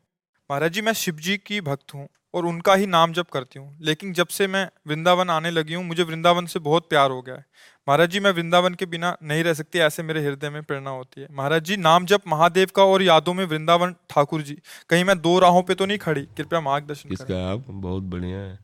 महाराज 0.52 0.72
जी, 0.72 0.82
मैं 0.82 0.94
शिव 0.94 1.16
जी 1.16 1.38
की 1.38 1.62
भक्त 1.62 1.94
हूँ 1.94 2.08
और 2.34 2.46
उनका 2.46 2.76
ही 2.76 2.88
नाम 2.88 3.14
जप 3.14 3.30
करती 3.30 3.60
हूँ। 3.60 3.78
लेकिन 3.82 4.14
जब 4.14 4.28
से 4.28 4.48
मैं 4.48 4.70
वृंदावन 4.88 5.30
आने 5.30 5.52
लगी 5.52 5.74
हूँ, 5.74 5.86
मुझे 5.86 6.04
वृंदावन 6.04 6.46
से 6.46 6.60
बहुत 6.60 6.90
प्यार 6.90 7.12
हो 7.12 7.22
गया 7.22 7.36
है। 7.36 7.46
महाराज 7.88 8.10
जी, 8.10 8.20
मैं 8.20 8.32
वृंदावन 8.32 8.74
के 8.74 8.86
बिना 8.86 9.18
नहीं 9.24 9.44
रह 9.44 9.54
सकती, 9.54 9.80
ऐसे 9.80 10.04
मेरे 10.04 10.26
हृदय 10.26 10.50
में 10.50 10.64
प्रेरणा 10.64 10.90
होती 10.90 11.22
है। 11.22 11.28
महाराज 11.32 11.64
जी, 11.64 11.78
नाम 11.78 12.06
जब 12.06 12.22
महादेव 12.28 12.68
का 12.76 12.84
और 12.84 13.02
यादों 13.02 13.34
में 13.34 13.46
वृंदावन, 13.46 13.96
ठाकुर 14.10 14.42
जी। 14.42 14.58
कहीं 14.90 15.04
मैं 15.04 15.22
दो 15.22 15.40
राहों 15.40 15.64
पे 15.64 15.76
तो 15.76 15.86
नहीं 15.86 15.98
खड़ी, 15.98 16.22
कृपया 16.22 16.62
मार्गदर्शन 16.62 17.10
इसका 17.12 17.52
आप 17.52 17.66
बहुत 17.70 18.04
बढ़िया 18.04 18.38
है। 18.38 18.60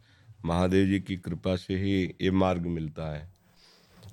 महादेव 0.45 0.85
जी 0.87 0.99
की 0.99 1.15
कृपा 1.15 1.55
से 1.55 1.73
ही 1.73 2.15
ये 2.21 2.31
मार्ग 2.31 2.61
मिलता 2.61 3.15
है। 3.15 3.29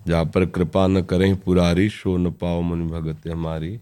जहाँ 0.06 0.24
पर 0.24 0.46
कृपा 0.46 0.86
न 0.86 1.02
करें 1.02 1.36
पुरारी, 1.36 1.88
शो 1.88 2.16
न 2.16 2.30
पाओ 2.30 2.60
मन 2.62 2.86
भगत 2.86 3.28
हमारी। 3.28 3.80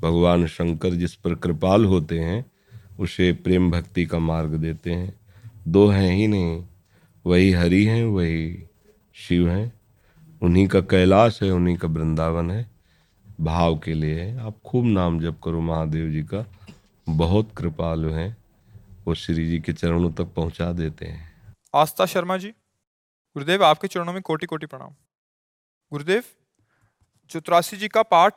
भगवान 0.00 0.46
शंकर 0.46 0.90
जिस 0.90 1.14
पर 1.14 1.34
कृपाल 1.34 1.84
होते 1.84 2.18
हैं, 2.18 2.44
उसे 2.98 3.32
प्रेम 3.32 3.70
भक्ति 3.70 4.06
का 4.06 4.18
मार्ग 4.18 4.50
देते 4.50 4.90
हैं। 4.90 5.20
दो 5.68 5.88
हैं 5.88 6.12
ही 6.12 6.26
नहीं, 6.26 6.64
वही 7.26 7.52
हरि 7.52 7.84
हैं, 7.84 8.04
वही 8.04 8.64
शिव 9.14 9.48
हैं। 9.48 9.81
उन्हीं 10.42 10.66
का 10.68 10.80
कैलाश 10.80 11.42
है, 11.42 11.50
उन्हीं 11.50 11.76
का 11.76 11.88
वृंदावन 11.88 12.50
है। 12.50 12.70
भाव 13.40 13.78
के 13.78 13.92
लिए 13.94 14.20
है। 14.20 14.38
आप 14.40 14.54
खूब 14.66 14.84
नाम 14.84 15.20
जप 15.20 15.38
करो 15.44 15.60
महादेव 15.60 16.10
जी 16.10 16.22
का। 16.22 16.44
बहुत 17.06 17.50
कृपालु 17.56 18.10
हैं। 18.10 18.36
वो 19.06 19.14
श्री 19.14 19.46
जी 19.48 19.60
के 19.60 19.72
चरणों 19.72 20.10
तक 20.12 20.32
पहुँचा 20.36 20.72
देते 20.72 21.06
हैं। 21.06 21.54
आस्था 21.74 22.06
शर्मा 22.06 22.36
जी, 22.36 22.48
गुरुदेव 22.48 23.64
आपके 23.64 23.88
चरणों 23.88 24.12
में 24.12 24.20
कोटि 24.22 24.46
कोटि 24.46 24.66
प्रणाम। 24.66 24.94
गुरुदेव, 25.92 26.22
चौतरासी 27.30 27.76
जी 27.76 27.88
का 27.88 28.02
पाठ 28.02 28.34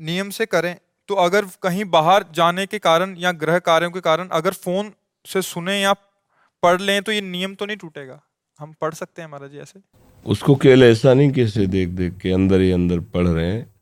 नियम 0.00 0.30
से 0.30 0.46
करें 0.46 0.76
तो 1.08 1.14
अगर 1.14 1.44
कहीं 1.62 1.84
बाहर 1.84 2.24
जाने 2.34 2.66
के 2.66 2.78
कारण 2.78 3.16
या 3.18 3.32
ग्रह 3.32 3.58
कार्यों 3.58 3.90
के 3.90 4.00
कारण 4.00 4.28
अगर 4.32 4.52
फ़ोन 4.54 4.92
से 5.24 5.42
सुने 5.42 5.80
या 5.80 5.92
पढ़ 6.62 6.80
लें 6.80 7.02
तो 7.02 7.12
ये 7.12 7.20
नियम 7.20 7.54
तो 7.54 7.66
नहीं 7.66 7.76
टूटेगा। 7.76 8.20
हम 8.58 8.72
पढ़ 8.80 8.94
सकते 8.94 9.22
हैं 9.22 9.28
महाराज 9.28 9.50
जी 9.50 9.58
ऐसे। 9.58 9.80
उसको 10.26 10.54
केवल 10.54 10.82
ऐसा 10.82 11.14
नहीं 11.14 11.30
कैसे 11.30 11.66
देख 11.66 11.88
देख 11.88 12.16
के 12.16 12.30
अंदर 12.30 12.60
ही 12.60 12.70
अंदर 12.70 13.00
पढ़ 13.00 13.26
रहे 13.26 13.46
हैं। 13.46 13.74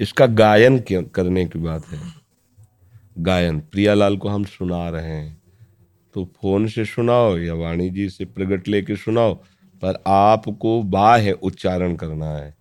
इसका 0.00 0.26
गायन 0.26 0.78
करने 0.92 1.44
की 1.44 1.58
बात 1.58 1.88
है। 1.88 1.98
गायन, 3.18 3.60
प्रियालाल 3.60 4.16
को 4.16 4.28
हम 4.28 4.44
सुना 4.44 4.88
रहे 4.88 5.06
हैं। 5.06 5.42
तो 6.14 6.24
फ़ोन 6.24 6.66
से 6.66 6.84
सुनाओ 6.84 7.38
या 7.38 7.54
वाणी 7.54 7.90
जी 7.90 8.08
से 8.08 8.24
प्रगट 8.24 8.68
लेके 8.68 8.96
सुनाओ, 8.96 9.34
पर 9.82 10.02
आपको 10.06 10.82
बाह्य 10.82 11.32
उच्चारण 11.32 11.94
करना 11.94 12.36
है। 12.36 12.54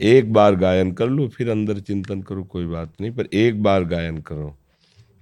एक 0.00 0.32
बार 0.32 0.56
गायन 0.56 0.92
कर 0.92 1.08
लो, 1.08 1.28
फिर 1.28 1.50
अंदर 1.50 1.80
चिंतन 1.80 2.22
करो, 2.22 2.44
कोई 2.44 2.66
बात 2.66 2.92
नहीं, 3.00 3.12
पर 3.12 3.28
एक 3.32 3.62
बार 3.62 3.84
गायन 3.84 4.18
करो। 4.18 4.58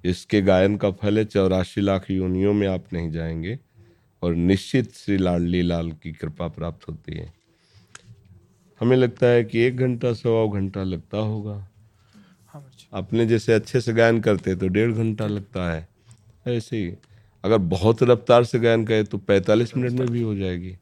इसके 0.05 0.43
गायन 0.43 0.77
का 0.77 0.91
फल 0.91 1.19
है, 1.19 1.25
चौरासी 1.25 1.81
लाख 1.81 2.11
योनियों 2.11 2.53
में 2.53 2.69
आप 2.69 2.85
नहीं 2.93 3.11
जाएँगे। 3.11 3.59
और 4.23 4.35
निश्चित 4.35 4.93
श्री 4.95 5.17
लाडली 5.19 5.63
लाल 5.63 5.91
की 5.93 6.13
कृपा 6.13 6.49
प्राप्त 6.49 6.89
होती 6.89 7.17
है। 7.17 7.33
हमें 8.81 8.97
लगता 8.97 9.27
है 9.27 9.45
कि 9.45 9.59
एक 9.59 9.77
घंटा 9.77 10.13
सवा 10.13 10.47
घंटा 10.53 10.83
लगता 10.83 11.19
होगा। 11.19 11.55
हाँ 12.55 12.65
अपने 12.93 13.27
जैसे 13.27 13.53
अच्छे 13.53 13.81
से 13.81 13.93
गायन 13.93 14.21
करते 14.21 14.55
तो 14.57 14.69
डेढ़ 14.69 14.93
घंटा 14.93 15.27
लगता 15.27 15.73
है। 15.73 15.89
ऐसे 16.47 16.77
ही 16.77 16.93
अगर 17.45 17.59
बहुत 17.59 18.03
रफ्तार 18.03 18.45
से 18.45 18.59
गायन 18.59 18.85
करें 18.85 19.05
तो 19.05 19.19
पैंतालीस 19.19 19.77
मिनट 19.77 19.93
में 19.93 20.09
भी 20.09 20.23
हो 20.23 20.35
जाएगी। 20.35 20.77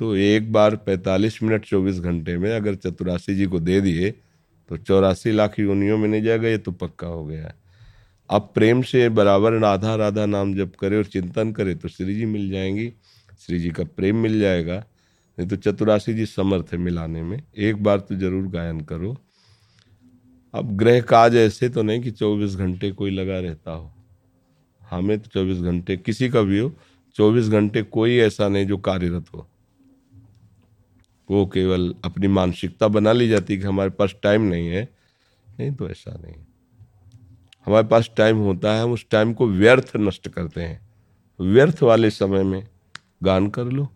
तो 0.00 0.14
एक 0.16 0.52
बार 0.52 0.76
पैंतालीस 0.76 1.42
मिनट 1.42 1.64
चौबीस 1.64 1.98
घंटे 1.98 2.36
में 2.38 2.50
अगर 2.50 2.74
चतुरासी 2.74 3.34
जी 3.34 3.46
को 3.46 3.60
दे 3.60 3.80
दिए 3.80 4.10
तो 4.70 4.76
चौरासी 4.76 5.32
लाख 5.32 5.58
योनियों 5.58 5.98
में 5.98 6.08
नहीं 6.08 6.22
जाएगा 6.22 6.48
ये 6.48 6.58
तो 6.58 6.72
पक्का 6.72 7.06
हो 7.06 7.24
गया 7.24 7.46
है। 7.46 7.54
आप 8.30 8.50
प्रेम 8.54 8.82
से 8.82 9.08
बराबर 9.08 9.52
राधा 9.52 9.94
राधा 9.94 10.26
नाम 10.26 10.54
जप 10.54 10.72
करे 10.80 10.96
और 10.96 11.04
चिंतन 11.04 11.52
करें 11.52 11.78
तो 11.78 11.88
श्री 11.88 12.14
जी 12.14 12.24
मिल 12.24 12.50
जाएँगी, 12.50 12.92
श्री 13.38 13.58
जी 13.58 13.70
का 13.70 13.84
प्रेम 13.84 14.16
मिल 14.16 14.38
जाएगा। 14.40 14.76
नहीं 15.38 15.48
तो 15.48 15.56
चतुराशी 15.56 16.14
जी 16.14 16.26
समर्थ 16.26 16.72
है 16.72 16.78
मिलाने 16.78 17.22
में। 17.22 17.42
एक 17.56 17.82
बार 17.82 18.00
तो 18.00 18.14
ज़रूर 18.14 18.46
गायन 18.46 18.80
करो। 18.80 19.16
अब 20.54 20.76
ग्रह 20.76 21.00
काज 21.00 21.36
ऐसे 21.36 21.68
तो 21.68 21.82
नहीं 21.82 22.00
कि 22.00 22.10
चौबीस 22.10 22.54
घंटे 22.56 22.90
कोई 22.90 23.10
लगा 23.10 23.38
रहता 23.40 23.72
हो। 23.72 23.90
हमें 24.82 25.18
तो 25.18 25.28
चौबीस 25.28 25.58
घंटे, 25.58 25.96
किसी 25.96 26.28
का 26.28 26.42
भी 26.42 26.58
हो, 26.58 26.72
चौबीस 27.16 27.48
घंटे 27.48 27.82
कोई 27.82 28.16
ऐसा 28.16 28.48
नहीं 28.48 28.66
जो 28.66 28.78
कार्यरत 28.78 29.24
हो। 29.34 29.46
वो 31.28 31.46
केवल 31.46 31.94
अपनी 32.04 32.28
मानसिकता 32.28 32.88
बना 32.88 33.12
ली 33.12 33.28
जाती 33.28 33.58
कि 33.58 33.64
हमारे 33.64 33.90
पास 33.90 34.14
टाइम 34.22 34.42
नहीं 34.42 34.68
है। 34.68 34.88
नहीं 35.60 35.70
तो 35.72 35.88
ऐसा 35.90 36.16
नहीं। 36.16 36.34
हमारे 37.66 37.86
पास 37.86 38.10
टाइम 38.16 38.38
होता 38.38 38.72
है, 38.72 38.82
हम 38.82 38.92
उस 38.92 39.06
टाइम 39.10 39.34
को 39.34 39.46
व्यर्थ 39.46 39.92
नष्ट 39.96 40.28
करते 40.28 40.60
हैं। 40.60 40.80
व्यर्थ 41.40 41.82
वाले 41.82 42.10
समय 42.10 42.42
में 42.42 42.66
गान 43.22 43.48
कर 43.50 43.64
लो, 43.64 43.88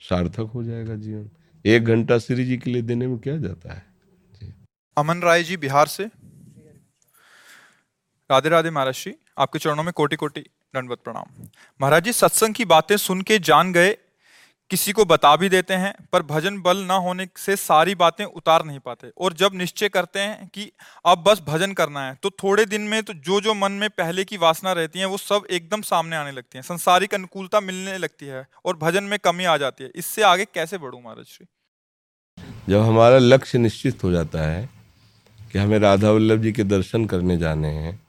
सार्थक 0.00 0.50
हो 0.54 0.62
जाएगा 0.64 0.94
जीवन। 0.94 1.30
एक 1.64 1.84
घंटा 1.84 2.18
श्री 2.18 2.44
जी 2.44 2.56
के 2.56 2.70
लिए 2.70 2.82
देने 2.82 3.06
में 3.06 3.18
क्या 3.18 3.36
जाता 3.36 3.74
है? 3.74 3.86
अमन 4.96 5.20
राय 5.22 5.42
जी, 5.42 5.56
बिहार 5.56 5.86
से। 5.86 6.04
राधे 8.30 8.48
राधे 8.48 8.70
महाराज 8.70 8.94
जी, 8.94 9.14
आपके 9.38 9.58
चरणों 9.58 9.82
में 9.82 9.92
कोटि 9.92 10.16
कोटि 10.16 10.40
दंडवत 10.74 10.98
प्रणाम। 10.98 11.48
महाराज 11.80 12.04
जी, 12.04 12.12
सत्संग 12.12 12.54
की 12.54 12.64
बातें 12.64 12.96
सुन 12.96 13.22
के 13.22 13.38
जान 13.38 13.72
गए 13.72 13.96
किसी 14.72 14.92
को 14.92 15.04
बता 15.04 15.34
भी 15.36 15.48
देते 15.48 15.74
हैं, 15.74 15.92
पर 16.12 16.22
भजन 16.24 16.56
बल 16.62 16.76
ना 16.82 16.94
होने 16.96 17.26
से 17.36 17.54
सारी 17.56 17.94
बातें 17.94 18.24
उतार 18.26 18.64
नहीं 18.64 18.78
पाते। 18.78 19.08
और 19.18 19.32
जब 19.32 19.54
निश्चय 19.54 19.88
करते 19.88 20.20
हैं 20.20 20.46
कि 20.48 20.70
अब 21.04 21.22
बस 21.22 21.40
भजन 21.48 21.72
करना 21.72 22.04
है 22.04 22.16
तो 22.22 22.30
थोड़े 22.32 22.64
दिन 22.66 22.82
में 22.82 23.02
तो 23.02 23.12
जो 23.14 23.40
जो 23.40 23.54
मन 23.54 23.72
में 23.72 23.88
पहले 23.90 24.24
की 24.24 24.36
वासना 24.38 24.72
रहती 24.72 24.98
है, 24.98 25.06
वो 25.06 25.16
सब 25.18 25.46
एकदम 25.50 25.82
सामने 25.82 26.16
आने 26.16 26.30
लगती 26.30 26.58
है। 26.58 26.62
संसारिक 26.62 27.14
अनुकूलता 27.14 27.60
मिलने 27.60 27.96
लगती 27.98 28.26
है 28.26 28.46
और 28.64 28.76
भजन 28.76 29.04
में 29.04 29.18
कमी 29.18 29.44
आ 29.44 29.56
जाती 29.56 29.84
है। 29.84 29.90
इससे 29.94 30.22
आगे 30.24 30.44
कैसे 30.44 30.78
बढ़ू 30.78 30.98
महाराज 30.98 31.26
श्री? 31.26 31.46
जब 32.68 32.80
हमारा 32.80 33.18
लक्ष्य 33.18 33.58
निश्चित 33.58 34.04
हो 34.04 34.10
जाता 34.10 34.46
है 34.46 34.68
कि 35.52 35.58
हमें 35.58 35.78
राधा 35.78 36.10
वल्लभ 36.10 36.40
जी 36.42 36.52
के 36.52 36.64
दर्शन 36.66 37.04
करने 37.06 37.36
जाने 37.38 37.68
हैं 37.76 38.00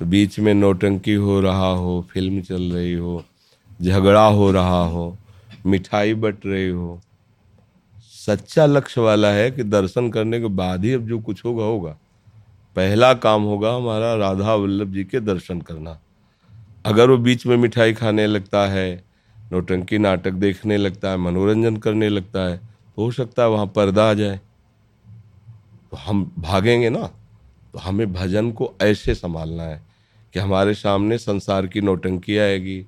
तो 0.00 0.06
बीच 0.06 0.38
में 0.38 0.52
नोटंकी 0.54 1.14
हो 1.16 1.40
रहा 1.40 1.70
हो, 1.74 1.94
फ़िल्म 2.12 2.42
चल 2.42 2.72
रही 2.72 2.92
हो, 2.94 3.22
झगड़ा 3.80 4.26
हो 4.28 4.50
रहा 4.52 4.82
हो 4.86 5.06
मिठाई 5.66 6.14
बट 6.14 6.46
रहे 6.46 6.68
हो। 6.68 7.00
सच्चा 8.26 8.66
लक्ष्य 8.66 9.00
वाला 9.00 9.30
है 9.30 9.50
कि 9.50 9.62
दर्शन 9.62 10.10
करने 10.10 10.40
के 10.40 10.46
बाद 10.46 10.84
ही 10.84 10.92
अब 10.92 11.06
जो 11.06 11.18
कुछ 11.18 11.44
होगा 11.44 11.64
होगा। 11.64 11.96
पहला 12.76 13.12
काम 13.14 13.42
होगा 13.42 13.74
हमारा 13.74 14.14
राधा 14.14 14.54
वल्लभ 14.54 14.92
जी 14.92 15.04
के 15.04 15.20
दर्शन 15.20 15.60
करना। 15.60 15.98
अगर 16.86 17.10
वो 17.10 17.16
बीच 17.16 17.46
में 17.46 17.56
मिठाई 17.56 17.92
खाने 17.92 18.26
लगता 18.26 18.66
है, 18.66 19.04
नोटंकी 19.52 19.98
नाटक 19.98 20.30
देखने 20.30 20.76
लगता 20.76 21.10
है, 21.10 21.16
मनोरंजन 21.16 21.76
करने 21.76 22.08
लगता 22.08 22.40
है 22.40 22.56
तो 22.56 23.04
हो 23.04 23.10
सकता 23.10 23.42
है 23.42 23.48
वहाँ 23.48 23.66
पर्दा 23.66 24.10
आ 24.10 24.14
जाए। 24.14 24.40
तो 25.90 25.96
हम 25.96 26.32
भागेंगे 26.38 26.90
ना? 26.90 27.06
तो 27.72 27.78
हमें 27.78 28.12
भजन 28.12 28.50
को 28.52 28.72
ऐसे 28.82 29.14
संभालना 29.14 29.62
है 29.62 29.82
कि 30.34 30.38
हमारे 30.38 30.74
सामने 30.74 31.18
संसार 31.18 31.66
की 31.66 31.80
नोटंकी 31.80 32.36
आएगी 32.38 32.84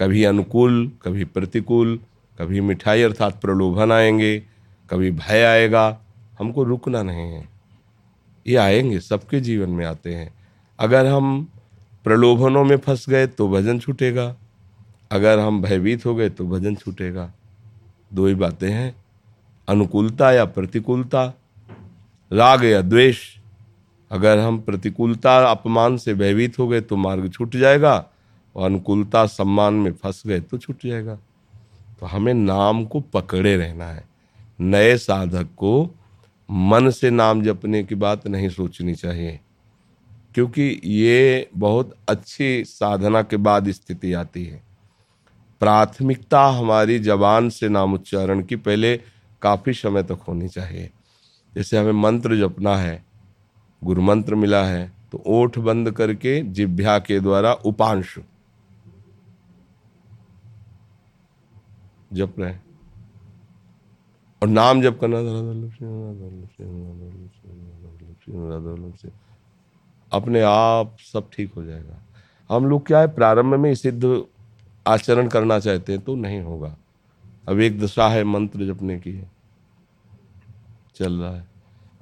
कभी 0.00 0.24
अनुकूल, 0.24 0.92
कभी 1.02 1.24
प्रतिकूल, 1.24 2.00
कभी 2.38 2.60
मिठाई 2.60 3.02
अर्थात 3.02 3.40
प्रलोभन 3.40 3.92
आएँगे, 3.92 4.42
कभी 4.90 5.10
भय 5.10 5.42
आएगा। 5.42 6.00
हमको 6.40 6.64
रुकना 6.64 7.02
नहीं 7.02 7.32
है। 7.32 7.48
ये 8.46 8.56
आएँगे, 8.56 9.00
सबके 9.00 9.40
जीवन 9.40 9.70
में 9.70 9.86
आते 9.86 10.14
हैं। 10.14 10.34
अगर 10.78 11.06
हम 11.06 11.48
प्रलोभनों 12.04 12.64
में 12.64 12.76
फंस 12.76 13.08
गए 13.08 13.26
तो 13.26 13.48
भजन 13.48 13.78
छूटेगा। 13.78 14.36
अगर 15.10 15.38
हम 15.38 15.62
भयभीत 15.62 16.06
हो 16.06 16.14
गए 16.14 16.30
तो 16.30 16.46
भजन 16.46 16.74
छूटेगा। 16.74 17.32
दो 18.14 18.26
ही 18.26 18.34
बातें 18.34 18.70
हैं। 18.70 18.96
अनुकूलता 19.68 20.32
या 20.32 20.44
प्रतिकूलता, 20.44 21.34
राग 22.32 22.64
या 22.64 22.80
द्वेष। 22.80 23.18
अगर 24.10 24.38
हम 24.38 24.60
प्रतिकूलता, 24.60 25.50
अपमान 25.50 25.96
से 25.96 26.14
भयभीत 26.14 26.58
हो 26.58 26.68
गए 26.68 26.80
तो 26.80 26.96
मार्ग 26.96 27.32
छूट 27.32 27.56
जाएगा। 27.56 28.06
और 28.56 28.64
अनुकूलता 28.64 29.24
सम्मान 29.28 29.74
में 29.74 29.92
फंस 29.92 30.22
गए 30.26 30.40
तो 30.40 30.58
छूट 30.58 30.86
जाएगा। 30.86 31.14
तो 32.00 32.06
हमें 32.06 32.32
नाम 32.34 32.84
को 32.84 33.00
पकड़े 33.00 33.56
रहना 33.56 33.86
है। 33.86 34.04
नए 34.58 34.96
साधक 34.98 35.48
को 35.56 35.90
मन 36.48 36.90
से 36.90 37.10
नाम 37.10 37.42
जपने 37.42 37.82
की 37.84 37.94
बात 37.94 38.26
नहीं 38.26 38.48
सोचनी 38.48 38.94
चाहिए, 38.94 39.38
क्योंकि 40.34 40.80
ये 40.84 41.48
बहुत 41.56 41.94
अच्छी 42.08 42.64
साधना 42.64 43.22
के 43.22 43.36
बाद 43.38 43.70
स्थिति 43.70 44.12
आती 44.14 44.44
है। 44.44 44.62
प्राथमिकता 45.60 46.44
हमारी 46.48 46.98
जबान 46.98 47.48
से 47.50 47.68
नाम 47.68 47.94
उच्चारण 47.94 48.42
की 48.42 48.56
पहले 48.58 48.96
काफ़ी 49.42 49.72
समय 49.72 50.02
तक 50.02 50.24
होनी 50.28 50.48
चाहिए। 50.48 50.90
जैसे 51.54 51.78
हमें 51.78 51.92
मंत्र 51.92 52.36
जपना 52.38 52.76
है 52.76 53.02
गुरु 53.82 54.02
मंत्र 54.02 54.34
मिला 54.34 54.64
है 54.64 54.90
तो 55.12 55.22
ओठ 55.28 55.58
बंद 55.58 55.90
करके 55.92 56.40
जिभ्या 56.50 56.98
के 56.98 57.18
द्वारा 57.20 57.52
उपांशु 57.52 58.20
जप 62.12 62.34
रहे 62.38 62.54
और 64.42 64.48
नाम 64.48 64.82
जप 64.82 64.98
करना 65.00 65.18
अपने 70.12 70.40
आप 70.40 70.96
सब 71.12 71.30
ठीक 71.32 71.52
हो 71.54 71.64
जाएगा। 71.64 72.02
हम 72.50 72.66
लोग 72.66 72.86
क्या 72.86 73.00
है, 73.00 73.06
प्रारंभ 73.06 73.54
में 73.54 73.74
सिद्ध 73.74 74.22
आचरण 74.86 75.28
करना 75.28 75.58
चाहते 75.58 75.92
हैं 75.92 76.02
तो 76.02 76.14
नहीं 76.14 76.40
होगा। 76.40 76.76
अब 77.48 77.60
एक 77.60 77.80
दशा 77.80 78.08
है 78.08 78.24
मंत्र 78.24 78.66
जपने 78.66 78.98
की। 78.98 79.12
है 79.12 79.30
चल 80.94 81.12
रहा 81.12 81.36
है। 81.36 81.48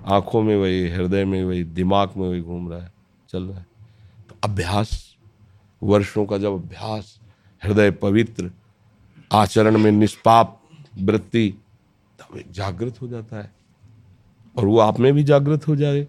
आँखों 0.07 0.43
में 0.43 0.57
वही, 0.57 0.89
हृदय 0.89 1.25
में 1.25 1.45
वही, 1.45 1.65
दिमाग 1.65 2.11
में 2.17 2.29
वही 2.29 2.41
घूम 2.41 2.73
रहा 2.73 2.83
है। 2.83 2.93
चल 3.29 3.43
रहा 3.43 3.59
है। 3.59 3.67
तो 4.29 4.37
अभ्यास, 4.45 5.17
वर्षों 5.83 6.27
का 6.27 6.39
जब 6.39 6.53
अभ्यास, 6.53 7.21
हृदय 7.65 7.91
पवित्र 7.91 8.51
आचरण 9.33 9.79
में 9.79 9.93
निष्पाप 9.93 10.63
वृत्ति 11.01 11.55
तब 12.21 12.43
जागृत 12.51 13.03
हो 13.03 13.09
जाता 13.09 13.37
है। 13.37 13.53
और 14.57 14.65
वो 14.65 14.79
आप 14.79 15.01
में 15.01 15.15
भी 15.15 15.23
जागृत 15.23 15.69
हो 15.69 15.77
जाए, 15.77 16.09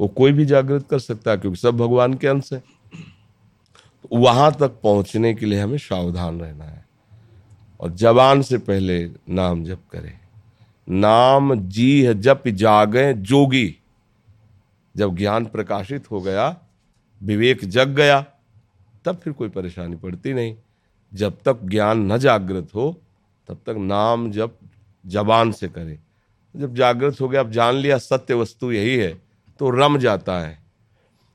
वो 0.00 0.08
कोई 0.08 0.32
भी 0.32 0.44
जागृत 0.44 0.88
कर 0.90 0.98
सकता 0.98 1.30
है, 1.30 1.36
क्योंकि 1.36 1.56
सब 1.56 1.76
भगवान 1.76 2.14
के 2.14 2.26
अंश 2.26 2.52
है। 2.52 2.62
तो 4.02 4.18
वहाँ 4.18 4.52
तक 4.52 4.68
पहुँचने 4.68 5.34
के 5.34 5.46
लिए 5.46 5.60
हमें 5.60 5.78
सावधान 5.78 6.40
रहना 6.40 6.64
है। 6.64 6.86
और 7.80 7.90
जवान 7.90 8.42
से 8.42 8.58
पहले 8.58 9.10
नाम 9.28 9.64
जप 9.64 9.80
करें। 9.92 10.18
नाम 10.88 11.68
जी 11.68 12.14
जप 12.14 12.42
जागे 12.46 13.14
जोगी। 13.14 13.76
जब 14.96 15.16
ज्ञान 15.16 15.46
प्रकाशित 15.46 16.10
हो 16.10 16.20
गया, 16.20 16.56
विवेक 17.22 17.64
जग 17.64 17.88
गया, 17.88 18.26
तब 19.04 19.16
फिर 19.16 19.32
कोई 19.32 19.48
परेशानी 19.48 19.96
पड़ती 19.96 20.34
नहीं। 20.34 20.56
जब 21.12 21.38
तक 21.44 21.60
ज्ञान 21.64 22.12
न 22.12 22.18
जागृत 22.18 22.74
हो, 22.74 23.00
तब 23.48 23.60
तक 23.66 23.76
नाम 23.78 24.30
जब 24.30 24.56
जबान 25.04 25.52
से 25.52 25.68
करें। 25.68 25.98
जब 26.54 26.74
जागृत 26.74 27.20
हो 27.20 27.28
गया, 27.28 27.40
अब 27.40 27.50
जान 27.50 27.74
लिया, 27.74 27.98
सत्य 27.98 28.34
वस्तु 28.34 28.72
यही 28.72 28.96
है 28.96 29.12
तो 29.60 29.70
रम 29.70 29.98
जाता 29.98 30.38
है। 30.40 30.58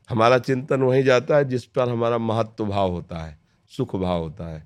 हमारा 0.10 0.38
चिंतन 0.40 0.82
वहीं 0.82 1.04
जाता 1.04 1.38
है, 1.38 1.46
जिस 1.46 1.66
पर 1.66 1.90
हमारा 1.90 2.18
महत्व 2.18 2.66
भाव 2.66 2.92
होता 2.92 3.18
है, 3.18 3.38
सुख 3.72 3.96
भाव 3.96 4.22
होता 4.22 4.48
है। 4.48 4.66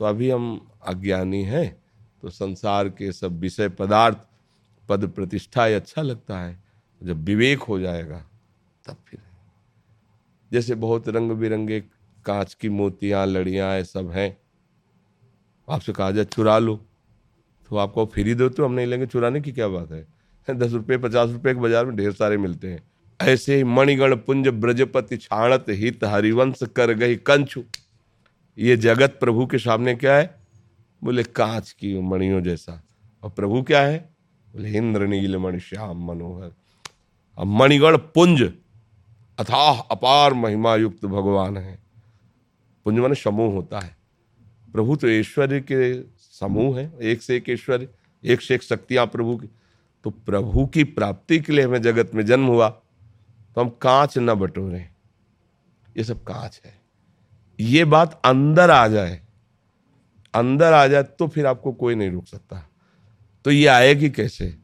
तो 0.00 0.04
अभी 0.04 0.30
हम 0.30 0.66
अज्ञानी 0.86 1.42
हैं 1.42 1.82
तो 2.22 2.30
संसार 2.30 2.88
के 2.88 3.12
सब 3.12 3.38
विषय 3.38 3.68
पदार्थ, 3.68 4.18
पद 4.88 5.08
प्रतिष्ठा 5.08 5.64
ही 5.64 5.74
अच्छा 5.74 6.02
लगता 6.02 6.38
है। 6.40 6.62
जब 7.02 7.24
विवेक 7.24 7.62
हो 7.62 7.78
जाएगा, 7.80 8.18
तब 8.84 8.96
फिर 9.06 9.20
जैसे 10.52 10.74
बहुत 10.74 11.08
रंग 11.08 11.30
बिरंगे 11.30 11.80
कांच 12.26 12.54
की 12.54 12.68
मोतियाँ, 12.68 13.26
लड़ियाँ, 13.26 13.76
ये 13.76 13.84
सब 13.84 14.10
हैं। 14.10 14.36
आपसे 15.68 15.92
कहा 15.92 16.10
जाए, 16.10 16.24
चुरा 16.24 16.58
लो। 16.58 16.76
तो 17.70 17.76
आपको 17.76 18.06
फ्री 18.06 18.34
दो 18.34 18.48
तो 18.48 18.64
हम 18.64 18.72
नहीं 18.72 18.86
लेंगे। 18.86 19.06
चुराने 19.06 19.40
की 19.40 19.52
क्या 19.52 19.68
बात 19.68 19.92
है? 19.92 20.06
दस 20.50 20.72
रुपये, 20.72 20.98
पचास 20.98 21.30
रुपये 21.30 21.54
के 21.54 21.60
बाज़ार 21.60 21.86
में 21.86 21.96
ढेर 21.96 22.12
सारे 22.12 22.36
मिलते 22.36 22.68
हैं। 22.68 22.82
ऐसे 23.20 23.56
ही 23.56 23.64
मणिगण, 23.64 24.16
पुंज, 24.16 24.48
ब्रजपति, 24.48 25.16
छाणत, 25.16 25.64
हित, 25.68 26.04
हरिवंश, 26.04 26.60
कर 26.76 26.92
गई 26.92 27.16
कंचु। 27.16 27.62
ये 28.58 28.76
जगत 28.76 29.16
प्रभु 29.20 29.46
के 29.46 29.58
सामने 29.58 29.94
क्या 29.94 30.16
है? 30.16 30.40
बोले, 31.04 31.22
कांच 31.22 31.72
की 31.72 32.00
मणियों 32.00 32.40
जैसा। 32.40 32.82
और 33.22 33.30
प्रभु 33.30 33.62
क्या 33.62 33.80
है? 33.80 34.14
बोले, 34.54 34.70
इंद्र, 34.70 35.06
नील, 35.06 35.36
मणि, 35.36 35.60
श्याम, 35.60 36.06
मनोहर। 36.06 36.52
अब 37.38 37.46
मणिगण, 37.46 37.96
पुंज, 37.96 38.42
अथाह, 39.38 39.80
अपार 39.80 40.34
महिमा 40.34 40.76
युक्त 40.76 41.04
भगवान 41.04 41.56
है। 41.56 41.78
पुंज 42.84 42.98
मन 42.98 43.14
समूह 43.14 43.52
होता 43.52 43.80
है। 43.80 44.03
प्रभु 44.74 44.96
तो 44.96 45.08
ऐश्वर्य 45.08 45.60
के 45.62 46.00
समूह 46.18 46.78
है, 46.78 46.92
एक 47.02 47.22
से 47.22 47.36
एक 47.36 47.48
ऐश्वर्य, 47.48 47.88
एक 48.24 48.40
से 48.40 48.54
एक 48.54 48.62
शक्तियाँ 48.62 49.06
प्रभु 49.06 49.36
की। 49.36 49.48
तो 50.04 50.10
प्रभु 50.10 50.66
की 50.66 50.84
प्राप्ति 50.84 51.38
के 51.38 51.52
लिए 51.52 51.64
हमें 51.64 51.82
जगत 51.82 52.10
में 52.14 52.24
जन्म 52.26 52.46
हुआ 52.46 52.68
तो 52.68 53.60
हम 53.60 53.68
कांच 53.80 54.18
न 54.18 54.34
बटोरे। 54.34 54.78
ये 55.96 56.04
सब 56.04 56.22
कांच 56.24 56.60
है। 56.64 56.74
ये 57.58 57.84
बात 57.84 58.20
अंदर 58.24 58.70
आ 58.70 58.86
जाए, 58.88 59.20
अंदर 60.34 60.72
आ 60.72 60.86
जाए 60.86 61.02
तो 61.02 61.28
फिर 61.28 61.46
आपको 61.46 61.72
कोई 61.72 61.94
नहीं 61.94 62.10
रोक 62.10 62.26
सकता। 62.26 62.68
तो 63.44 63.50
ये 63.50 63.66
आएगी 63.66 64.10
कैसे? 64.10 64.54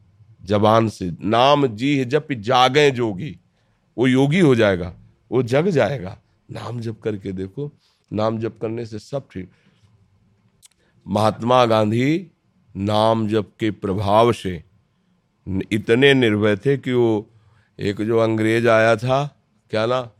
जबान 0.41 0.89
से। 0.89 1.09
नाम 1.21 1.67
जी 1.67 2.03
जब 2.05 2.27
जागे 2.31 2.89
जोगी, 2.91 3.37
वो 3.97 4.07
योगी 4.07 4.39
हो 4.39 4.55
जाएगा, 4.55 4.93
वो 5.31 5.43
जग 5.43 5.67
जाएगा। 5.69 6.17
नाम 6.49 6.79
जप 6.79 6.99
करके 6.99 7.31
देखो, 7.31 7.71
नाम 8.11 8.39
जप 8.39 8.57
करने 8.61 8.85
से 8.85 8.99
सब 8.99 9.27
ठीक। 9.31 9.51
महात्मा 11.07 11.65
गांधी 11.65 12.31
नाम 12.77 13.27
जप 13.27 13.51
के 13.59 13.71
प्रभाव 13.71 14.31
से 14.33 14.63
इतने 15.71 16.13
निर्भय 16.13 16.55
थे 16.55 16.77
कि 16.77 16.93
वो 16.93 17.29
एक 17.79 18.01
जो 18.01 18.17
अंग्रेज़ 18.17 18.67
आया 18.67 18.95
था, 18.95 19.43
क्या 19.69 19.85
ना? 19.85 20.11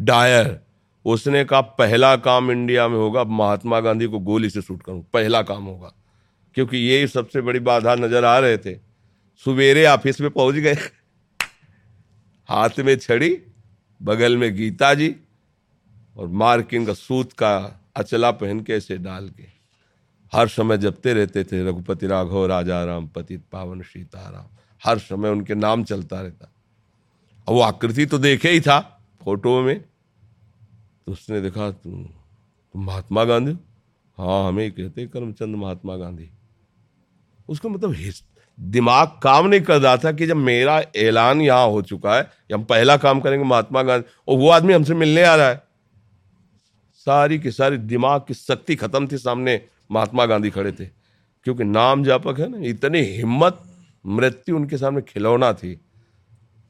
डायर 0.00 0.60
उसने 1.04 1.44
कहा, 1.44 1.60
पहला 1.60 2.16
काम 2.16 2.50
इंडिया 2.50 2.88
में 2.88 2.96
होगा 2.96 3.24
महात्मा 3.24 3.80
गांधी 3.80 4.06
को 4.06 4.18
गोली 4.18 4.50
से 4.50 4.62
शूट 4.62 4.82
करूँ, 4.82 5.02
पहला 5.12 5.42
काम 5.42 5.64
होगा। 5.64 5.92
क्योंकि 6.54 6.76
ये 6.76 7.06
सबसे 7.06 7.40
बड़ी 7.40 7.60
बाधा 7.60 7.94
नज़र 7.94 8.24
आ 8.24 8.38
रहे 8.38 8.58
थे। 8.58 8.74
सवेरे 9.44 9.86
ऑफ़िस 9.86 10.20
में 10.20 10.30
पहुँच 10.30 10.54
गए। 10.54 10.76
हाथ 12.48 12.70
में 12.78 12.96
छड़ी, 12.96 13.42
बगल 14.02 14.36
में 14.36 14.54
गीता 14.56 14.94
जी 14.94 15.16
और 16.16 16.28
मार्किंग 16.28 16.86
का 16.86 16.94
सूत 16.94 17.32
का 17.32 17.80
अचला 17.96 18.30
पहन 18.30 18.60
के 18.60 18.72
ऐसे 18.72 18.98
डाल 18.98 19.28
के। 19.28 19.59
हर 20.32 20.48
समय 20.48 20.78
जपते 20.78 21.12
रहते 21.12 21.44
थे, 21.44 21.62
रघुपति 21.68 22.06
राघव, 22.06 22.46
राजा 22.46 22.84
राम, 22.84 23.06
पतित 23.08 23.42
पावन 23.52 23.82
सीताराम 23.82 24.46
हर 24.82 24.98
समय 24.98 25.28
उनके 25.28 25.54
नाम 25.54 25.84
चलता 25.84 26.20
रहता। 26.20 26.52
और 27.48 27.54
वो 27.54 27.60
आकृति 27.60 28.06
तो 28.06 28.18
देखे 28.18 28.50
ही 28.50 28.60
था 28.60 28.78
फ़ोटो 29.24 29.60
में। 29.60 29.80
तो 29.80 31.12
उसने 31.12 31.40
देखा, 31.40 31.70
तुम 31.70 32.04
तुम 32.74 32.84
महात्मा 32.84 33.24
गांधी 33.24 33.56
हाँ? 34.18 34.48
हमें 34.48 34.70
कहते 34.72 35.06
करमचंद 35.06 35.56
महात्मा 35.56 35.96
गांधी। 35.96 36.30
उसका 37.48 37.68
मतलब 37.68 37.94
दिमाग 38.58 39.08
काम 39.22 39.46
नहीं 39.46 39.60
कर 39.60 39.80
रहा 39.80 39.96
था 39.96 40.12
कि 40.12 40.26
जब 40.26 40.36
मेरा 40.36 40.80
ऐलान 40.96 41.40
यहाँ 41.40 41.66
हो 41.66 41.82
चुका 41.82 42.16
है 42.16 42.30
हम 42.52 42.64
पहला 42.64 42.96
काम 42.96 43.20
करेंगे 43.20 43.44
महात्मा 43.44 43.82
गांधी, 43.82 44.08
और 44.28 44.38
वो 44.38 44.48
आदमी 44.48 44.72
हमसे 44.72 44.94
मिलने 44.94 45.22
आ 45.22 45.34
रहा 45.34 45.48
है। 45.48 45.62
सारी 47.06 47.38
की 47.38 47.50
सारी 47.50 47.76
दिमाग 47.78 48.24
की 48.28 48.34
शक्ति 48.34 48.76
खत्म 48.76 49.06
थी 49.06 49.18
सामने। 49.18 49.56
महात्मा 49.90 50.26
गांधी 50.26 50.50
खड़े 50.50 50.72
थे। 50.72 50.86
क्योंकि 51.44 51.64
नाम 51.64 52.04
जापक 52.04 52.40
है 52.40 52.48
ना, 52.48 52.58
इतनी 52.58 53.00
हिम्मत, 53.00 53.62
मृत्यु 54.06 54.56
उनके 54.56 54.78
सामने 54.78 55.02
खिलौना 55.02 55.52
थी। 55.52 55.74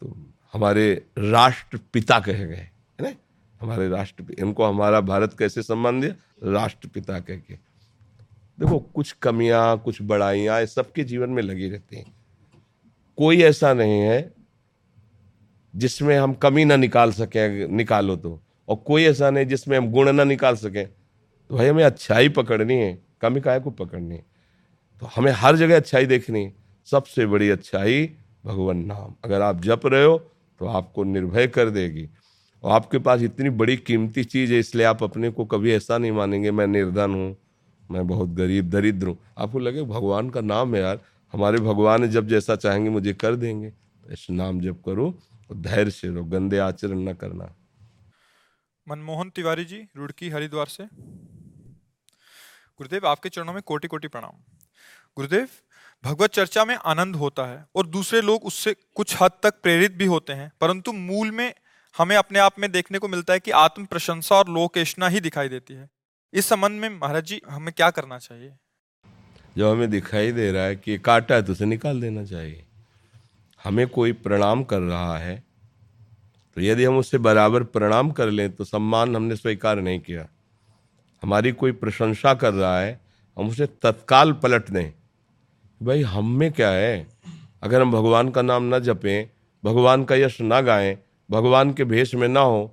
तो 0.00 0.26
हमारे 0.52 1.06
राष्ट्रपिता 1.18 2.20
कहे 2.20 2.46
गए, 2.46 2.56
है 2.56 3.02
ना? 3.02 3.12
हमारे 3.60 3.88
राष्ट्र 3.88 4.24
इनको 4.38 4.64
हमारा 4.64 5.00
भारत 5.00 5.36
कैसे 5.38 5.62
सम्मान 5.62 6.00
दिया? 6.00 6.14
राष्ट्रपिता 6.52 7.20
कह 7.20 7.36
के। 7.36 7.54
देखो, 8.60 8.78
कुछ 8.78 9.12
कमियाँ, 9.12 9.78
कुछ 9.78 10.02
बड़ाइयाँ 10.02 10.66
सबके 10.66 11.04
जीवन 11.04 11.30
में 11.30 11.42
लगी 11.42 11.68
रहती 11.68 11.96
हैं। 11.96 12.12
कोई 13.16 13.42
ऐसा 13.42 13.74
नहीं 13.74 14.00
है 14.00 14.34
जिसमें 15.76 16.18
हम 16.18 16.32
कमी 16.32 16.64
ना 16.64 16.76
निकाल 16.76 17.12
सकें, 17.12 17.68
निकालो 17.68 18.16
तो। 18.16 18.42
और 18.68 18.76
कोई 18.76 19.04
ऐसा 19.04 19.30
नहीं 19.30 19.46
जिसमें 19.46 19.78
हम 19.78 19.92
गुण 19.92 20.12
ना 20.12 20.24
निकाल 20.24 20.56
सकें। 20.56 20.88
तो 21.48 21.56
भाई, 21.56 21.66
हमें 21.66 21.84
अच्छाई 21.84 22.28
पकड़नी 22.28 22.74
है। 22.74 23.09
कमी 23.22 23.40
काय 23.40 23.60
को 23.60 23.70
पकड़नी। 23.70 24.16
तो 25.02 25.06
हमें 25.06 25.32
हर 25.32 25.56
जगह 25.56 25.76
अच्छाई 25.76 26.06
देखनी। 26.06 26.52
सबसे 26.88 27.26
बड़ी 27.26 27.50
अच्छाई 27.50 28.10
भगवान 28.44 28.84
नाम। 28.86 29.14
अगर 29.24 29.42
आप 29.42 29.60
जप 29.60 29.80
रहे 29.86 30.04
हो 30.04 30.18
तो 30.60 30.66
आपको 30.66 31.04
निर्भय 31.04 31.46
कर 31.46 31.70
देगी। 31.70 32.08
और 32.64 32.72
आपके 32.72 32.98
पास 32.98 33.20
इतनी 33.22 33.50
बड़ी 33.50 33.76
कीमती 33.76 34.24
चीज़ 34.24 34.52
है, 34.52 34.58
इसलिए 34.58 34.86
आप 34.86 35.02
अपने 35.02 35.30
को 35.30 35.44
कभी 35.44 35.72
ऐसा 35.72 35.98
नहीं 35.98 36.12
मानेंगे, 36.12 36.50
मैं 36.50 36.66
निर्धन 36.66 37.10
हूँ, 37.10 37.36
मैं 37.90 38.06
बहुत 38.06 38.28
गरीब, 38.28 38.68
दरिद्र 38.70 39.06
हूँ। 39.06 39.18
आपको 39.38 39.58
लगे, 39.58 39.82
भगवान 39.82 40.30
का 40.30 40.40
नाम 40.40 40.74
है 40.74 40.80
यार। 40.82 41.00
हमारे 41.32 41.58
भगवान 41.58 42.06
जब 42.06 42.28
जैसा 42.28 42.56
चाहेंगे, 42.56 42.90
मुझे 42.90 43.12
कर 43.12 43.36
देंगे। 43.36 43.70
तो 43.70 44.12
इस 44.12 44.26
नाम 44.30 44.60
जब 44.60 44.82
करो 44.82 45.06
और 45.50 45.56
धैर्य 45.56 45.90
से 45.90 46.08
रहो, 46.08 46.24
गंदे 46.24 46.58
आचरण 46.58 47.08
न 47.08 47.12
करना। 47.12 47.54
मनमोहन 48.86 49.30
तिवारी 49.30 49.64
जी, 49.64 49.86
रुड़की 49.96 50.28
हरिद्वार 50.28 50.66
से। 50.66 50.84
गुरुदेव, 52.80 53.06
आपके 53.06 53.28
चरणों 53.28 53.52
में 53.52 53.62
कोटि 53.62 53.88
कोटि 53.88 54.08
प्रणाम। 54.08 54.36
गुरुदेव, 55.16 55.48
भगवत 56.04 56.30
चर्चा 56.30 56.64
में 56.64 56.74
आनंद 56.76 57.16
होता 57.16 57.44
है 57.46 57.64
और 57.76 57.86
दूसरे 57.88 58.20
लोग 58.22 58.44
उससे 58.44 58.74
कुछ 58.96 59.16
हद 59.20 59.32
तक 59.42 59.60
प्रेरित 59.62 59.92
भी 59.92 60.06
होते 60.06 60.32
हैं, 60.32 60.50
परंतु 60.60 60.92
मूल 60.92 61.30
में 61.30 61.52
हमें 61.94 62.16
अपने 62.16 62.38
आप 62.38 62.58
में 62.58 62.70
देखने 62.72 62.98
को 62.98 63.08
मिलता 63.08 63.32
है 63.32 63.40
कि 63.40 63.50
आत्म 63.50 63.84
प्रशंसा 63.86 64.36
और 64.36 64.48
लोकेशना 64.50 65.08
ही 65.08 65.20
दिखाई 65.20 65.48
देती 65.48 65.74
है। 65.74 65.88
इस 66.32 66.46
संबंध 66.46 66.80
में 66.80 66.88
महाराज 66.90 67.24
जी, 67.24 67.40
हमें 67.48 67.72
क्या 67.74 67.90
करना 67.90 68.18
चाहिए? 68.20 68.52
जब 69.56 69.66
हमें 69.66 69.90
दिखाई 69.90 70.32
दे 70.32 70.50
रहा 70.52 70.64
है 70.64 70.76
कि 70.76 70.98
काटा 71.00 71.34
है 71.34 71.42
तो 71.42 71.52
उसे 71.52 71.64
निकाल 71.66 72.00
देना 72.00 72.24
चाहिए। 72.24 72.64
हमें 73.60 73.86
कोई 73.90 74.12
प्रणाम 74.24 74.64
कर 74.64 74.80
रहा 74.80 75.16
है 75.18 75.42
तो 76.56 76.60
यदि 76.60 76.84
हम 76.84 76.98
उससे 76.98 77.18
बराबर 77.20 77.62
प्रणाम 77.70 78.10
कर 78.10 78.30
लें 78.30 78.50
तो 78.52 78.64
सम्मान 78.66 79.16
हमने 79.16 79.36
स्वीकार 79.36 79.80
नहीं 79.80 80.00
किया। 80.00 80.28
हमारी 81.22 81.52
कोई 81.52 81.72
प्रशंसा 81.72 82.34
कर 82.34 82.52
रहा 82.54 82.78
है, 82.80 83.00
हम 83.36 83.48
उसे 83.48 83.66
तत्काल 83.82 84.32
पलट 84.32 84.70
दें। 84.70 84.92
भाई, 85.80 86.02
हम 86.02 86.30
में 86.30 86.50
क्या 86.52 86.68
है? 86.68 87.06
अगर 87.62 87.80
हम 87.82 87.92
भगवान 87.92 88.28
का 88.28 88.42
नाम 88.42 88.62
ना 88.62 88.78
जपें, 88.78 89.28
भगवान 89.64 90.04
का 90.04 90.14
यश 90.14 90.40
ना 90.40 90.60
गाएँ, 90.60 90.96
भगवान 91.30 91.72
के 91.72 91.84
भेष 91.84 92.14
में 92.14 92.28
ना 92.28 92.40
हो 92.40 92.72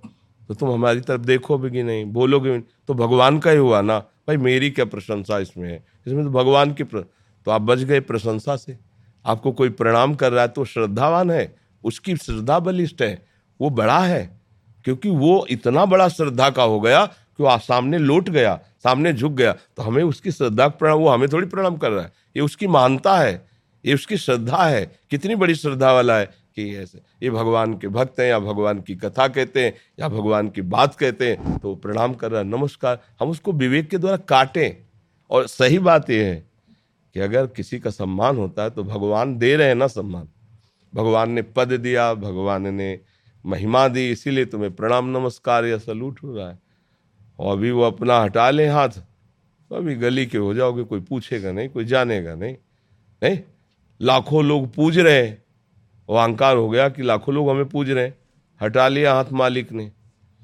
तो 0.50 0.54
तुम 0.54 0.70
हमारी 0.72 1.02
तरफ़ 1.02 1.22
देखोगे 1.22 1.70
भी 1.70 1.84
नहीं? 1.84 2.06
बोलोगे 2.06 2.52
भी 2.52 2.60
तो 2.88 2.94
भगवान 2.94 3.40
का 3.40 3.52
ही 3.52 3.58
हुआ 3.58 3.82
ना? 3.82 4.00
भाई, 4.00 4.38
मेरी 4.38 4.70
क्या 4.72 4.86
प्रशंसा 4.86 5.40
इसमें 5.40 5.70
है? 5.70 5.84
इसमें 6.08 6.24
तो 6.24 6.32
भगवान 6.32 6.74
की 6.74 6.84
प्र... 6.84 7.00
तो 7.48 7.52
आप 7.52 7.62
बच 7.62 7.80
गए 7.80 8.00
प्रशंसा 8.02 8.56
से। 8.56 8.78
आपको 9.26 9.52
कोई 9.52 9.70
प्रणाम 9.72 10.16
कर 10.16 10.32
रहा 10.32 10.42
है 10.42 10.48
तो 10.48 10.66
श्रद्धावान 10.66 11.32
है। 11.32 11.56
उसकी 11.84 12.16
श्रद्धा 12.18 12.60
बलिष्ठ 12.60 13.02
है। 13.02 13.26
वो 13.60 13.70
बड़ा 13.70 14.00
है, 14.00 14.40
क्योंकि 14.86 15.10
वो 15.10 15.46
इतना 15.50 15.86
बड़ा 15.86 16.08
श्रद्धा 16.10 16.50
का 16.50 16.64
हो 16.64 16.80
गया 16.80 17.06
कि 17.40 17.44
वो 17.44 17.58
सामने 17.60 17.98
लौट 17.98 18.30
गया, 18.30 18.56
सामने 18.84 19.14
झुक 19.14 19.32
गया 19.32 19.52
तो 19.52 19.84
हमें 19.84 20.04
उसकी 20.04 20.32
श्रद्धा 20.32 20.68
प्रणाम 20.68 21.00
वो 21.00 21.10
हमें 21.10 21.28
थोड़ी 21.30 21.48
प्रणाम 21.48 21.78
कर 21.78 21.92
रहा 21.92 22.04
है। 22.04 22.12
ये 22.36 22.42
उसकी 22.42 22.68
मानता 22.68 23.18
है, 23.18 23.46
ये 23.86 23.94
उसकी 23.94 24.18
श्रद्धा 24.18 24.64
है। 24.66 24.86
कितनी 25.10 25.36
बड़ी 25.36 25.56
श्रद्धा 25.56 25.92
वाला 25.94 26.18
है 26.18 26.26
कि 26.56 26.76
ऐसे, 26.76 27.02
ये 27.24 27.30
भगवान 27.30 27.74
के 27.74 27.88
भक्त 27.88 28.20
हैं 28.20 28.28
या 28.28 28.40
भगवान 28.40 28.82
की 28.82 28.96
कथा 28.96 29.28
कहते 29.28 29.66
हैं 29.66 29.74
या 30.00 30.08
भगवान 30.10 30.50
की 30.50 30.62
बात 30.64 30.96
कहते 30.96 31.30
हैं 31.30 31.58
तो 31.58 31.76
प्रणाम 31.76 32.14
कर 32.14 32.32
रहा 32.32 32.42
है, 32.42 32.48
नमस्कार। 32.48 33.00
हम 33.22 33.30
उसको 33.30 33.52
विवेक 33.54 33.90
के 33.90 33.98
द्वारा 33.98 34.18
काटें। 34.18 34.72
और 35.30 35.48
सही 35.48 35.80
बात 35.80 36.10
यह 36.10 36.26
है 36.26 36.36
कि 37.16 37.20
अगर 37.20 37.48
किसी 37.48 37.80
का 37.80 37.90
सम्मान 37.90 38.38
होता 38.38 38.64
है 38.64 38.70
तो 38.70 38.84
भगवान 38.84 39.38
दे 39.38 39.56
रहे 39.56 39.68
हैं 39.68 39.76
ना 39.76 39.88
सम्मान। 39.88 40.28
भगवान 40.94 41.32
ने 41.32 41.42
पद 41.42 41.72
दिया, 41.72 42.14
भगवान 42.14 42.74
ने 42.74 43.00
महिमा 43.46 43.88
दी, 43.88 44.10
इसीलिए 44.12 44.46
तुम्हें 44.46 44.76
प्रणाम, 44.76 45.18
नमस्कार 45.18 45.66
या 45.66 45.78
सलूट 45.78 46.20
हो 46.24 46.36
रहा 46.36 46.50
है। 46.50 46.60
और 47.40 47.58
अभी 47.58 47.72
वो 47.72 47.82
अपना 47.82 48.20
हटा 48.20 48.50
लें 48.50 48.68
हाथ 48.70 48.90
तो 48.90 49.76
अभी 49.76 49.96
गली 49.96 50.26
के 50.26 50.38
हो 50.38 50.54
जाओगे, 50.54 50.84
कोई 50.84 51.00
पूछेगा 51.00 51.52
नहीं, 51.52 51.70
कोई 51.70 51.86
जानेगा 51.86 52.36
नहीं। 52.36 52.56
नहीं, 53.22 53.40
लाखों 54.02 54.44
लोग 54.46 54.74
पूज 54.74 54.98
रहे 55.00 55.26
हैं। 55.26 55.44
वो 56.10 56.16
अहंकार 56.16 56.56
हो 56.58 56.70
गया 56.70 56.88
कि 56.90 57.04
लाखों 57.04 57.34
लोग 57.36 57.50
हमें 57.50 57.68
पूज 57.70 57.90
रहे 57.90 58.04
हैं। 58.04 58.16
हटा 58.62 58.88
लिया 58.88 59.14
हाथ 59.14 59.32
मालिक 59.32 59.72
ने। 59.72 59.92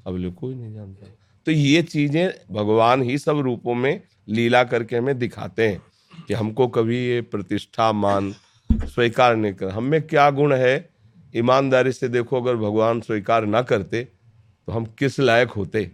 अब 0.06 0.16
लोग 0.16 0.34
कोई 0.34 0.54
नहीं 0.54 0.74
जानता। 0.74 1.06
तो 1.46 1.52
ये 1.52 1.82
चीज़ें 1.82 2.28
भगवान 2.52 3.02
ही 3.02 3.18
सब 3.18 3.38
रूपों 3.38 3.74
में 3.74 4.00
लीला 4.28 4.62
करके 4.64 4.96
हमें 4.96 5.18
दिखाते 5.18 5.68
हैं 5.68 5.82
कि 6.28 6.34
हमको 6.34 6.68
कभी 6.68 6.98
ये 6.98 7.20
प्रतिष्ठा, 7.22 7.90
मान, 7.92 8.32
स्वीकार 8.70 9.36
नहीं 9.36 9.54
कर। 9.54 9.70
हम 9.70 9.98
क्या 10.00 10.30
गुण 10.30 10.54
है? 10.54 10.88
ईमानदारी 11.36 11.92
से 11.92 12.08
देखो, 12.08 12.40
अगर 12.40 12.56
भगवान 12.56 13.00
स्वीकार 13.00 13.46
ना 13.46 13.62
करते 13.62 14.04
तो 14.04 14.72
हम 14.72 14.84
किस 14.98 15.20
लायक 15.20 15.50
होते? 15.50 15.90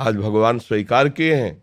आज 0.00 0.16
भगवान 0.16 0.58
स्वीकार 0.58 1.08
किए 1.08 1.34
हैं 1.34 1.54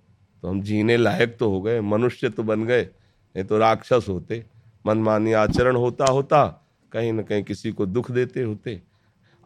तो 0.43 0.47
हम 0.47 0.61
जीने 0.61 0.95
लायक 0.97 1.35
तो 1.37 1.49
हो 1.49 1.61
गए, 1.61 1.79
मनुष्य 1.81 2.29
तो 2.29 2.43
बन 2.43 2.65
गए, 2.65 2.81
नहीं 2.81 3.43
तो 3.43 3.57
राक्षस 3.57 4.05
होते, 4.09 4.43
मनमानी 4.85 5.31
आचरण 5.33 5.75
होता 5.75 6.05
होता, 6.05 6.45
कहीं 6.91 7.13
ना 7.13 7.21
कहीं 7.21 7.43
किसी 7.43 7.71
को 7.71 7.85
दुख 7.85 8.11
देते 8.11 8.43
होते। 8.43 8.79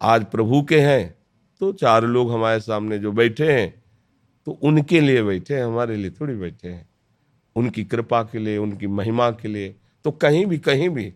आज 0.02 0.26
प्रभु 0.26 0.62
के 0.62 0.80
हैं 0.80 1.16
तो 1.62 1.72
चार 1.74 2.06
लोग 2.06 2.32
हमारे 2.32 2.60
सामने 2.60 2.98
जो 3.00 3.12
बैठे 3.12 3.52
हैं 3.52 3.74
तो 4.48 4.52
उनके 4.54 5.02
लिए 5.02 5.24
बैठे 5.24 5.56
हैं, 5.56 5.64
हमारे 5.64 5.96
लिए 5.96 6.12
थोड़ी 6.12 6.36
बैठे 6.36 6.68
हैं। 6.68 6.90
उनकी 7.56 7.84
कृपा 7.84 8.22
के 8.24 8.40
लिए, 8.40 8.58
उनकी 8.58 8.88
महिमा 8.90 9.30
के 9.32 9.48
लिए 9.48 9.76
तो 10.06 10.12
कहीं 10.12 10.46
भी 10.46 10.58
कहीं 10.60 10.90
भी, 10.90 11.14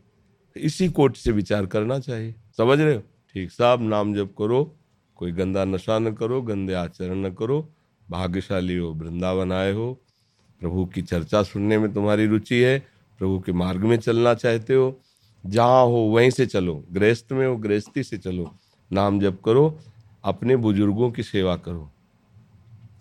इसी 0.56 0.90
कोट 0.90 1.16
से 1.18 1.32
विचार 1.32 1.66
करना 1.66 2.00
चाहिए। 2.00 2.34
समझ 2.58 2.80
रहे 2.80 2.96
हो? 2.96 3.02
ठीक, 3.36 3.52
साहब, 3.52 3.82
नाम 3.82 4.14
जब 4.16 4.34
करो। 4.34 4.76
कोई 5.16 5.32
गंदा 5.32 5.66
नशा 5.66 6.00
न 6.00 6.14
करो, 6.14 6.42
गंदे 6.42 6.74
आचरण 6.74 7.16
न 7.16 7.34
करो 7.34 7.70
भाग्यशाली 8.12 8.78
हो 8.78 8.94
वृंदावन 8.94 9.52
आए 9.52 9.74
हो। 9.74 10.02
प्रभु 10.60 10.86
की 10.86 11.02
चर्चा 11.02 11.44
सुनने 11.44 11.78
में 11.78 11.94
तुम्हारी 11.94 12.26
रुचि 12.26 12.56
है, 12.56 12.80
प्रभु 13.20 13.40
के 13.40 13.52
मार्ग 13.52 13.82
में 13.82 13.98
चलना 13.98 14.34
चाहते 14.34 14.74
हो। 14.74 15.00
जहाँ 15.46 15.86
हो 15.86 15.98
वहीं 15.98 16.30
से 16.30 16.46
चलो, 16.46 16.84
गृहस्थ 16.92 17.28
में 17.32 17.48
हो, 17.48 17.58
गृहस्थी 17.58 18.04
से 18.04 18.18
चलो। 18.18 18.56
नाम 18.92 19.20
जप 19.20 19.40
करो, 19.46 19.80
अपने 20.24 20.56
बुज़ुर्गों 20.56 21.12
की 21.12 21.24
सेवा 21.24 21.56
करो। 21.56 21.92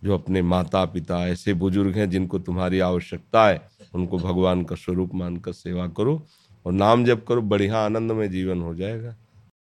जो 0.04 0.14
अपने 0.14 0.42
माता 0.42 0.84
पिता 0.84 1.28
ऐसे 1.28 1.54
बुज़ुर्ग 1.54 1.96
हैं, 1.96 2.10
जिनको 2.10 2.38
तुम्हारी 2.38 2.78
आवश्यकता 2.78 3.46
है, 3.48 3.68
उनको 3.94 4.18
भगवान 4.18 4.64
का 4.64 4.76
स्वरूप 4.76 5.14
मानकर 5.14 5.52
सेवा 5.52 5.88
करो 5.88 6.26
और 6.66 6.72
नाम 6.72 7.04
जप 7.04 7.24
करो, 7.28 7.42
बढ़िया 7.42 7.78
आनंद 7.78 8.12
में 8.12 8.30
जीवन 8.30 8.60
हो 8.60 8.74
जाएगा। 8.74 9.16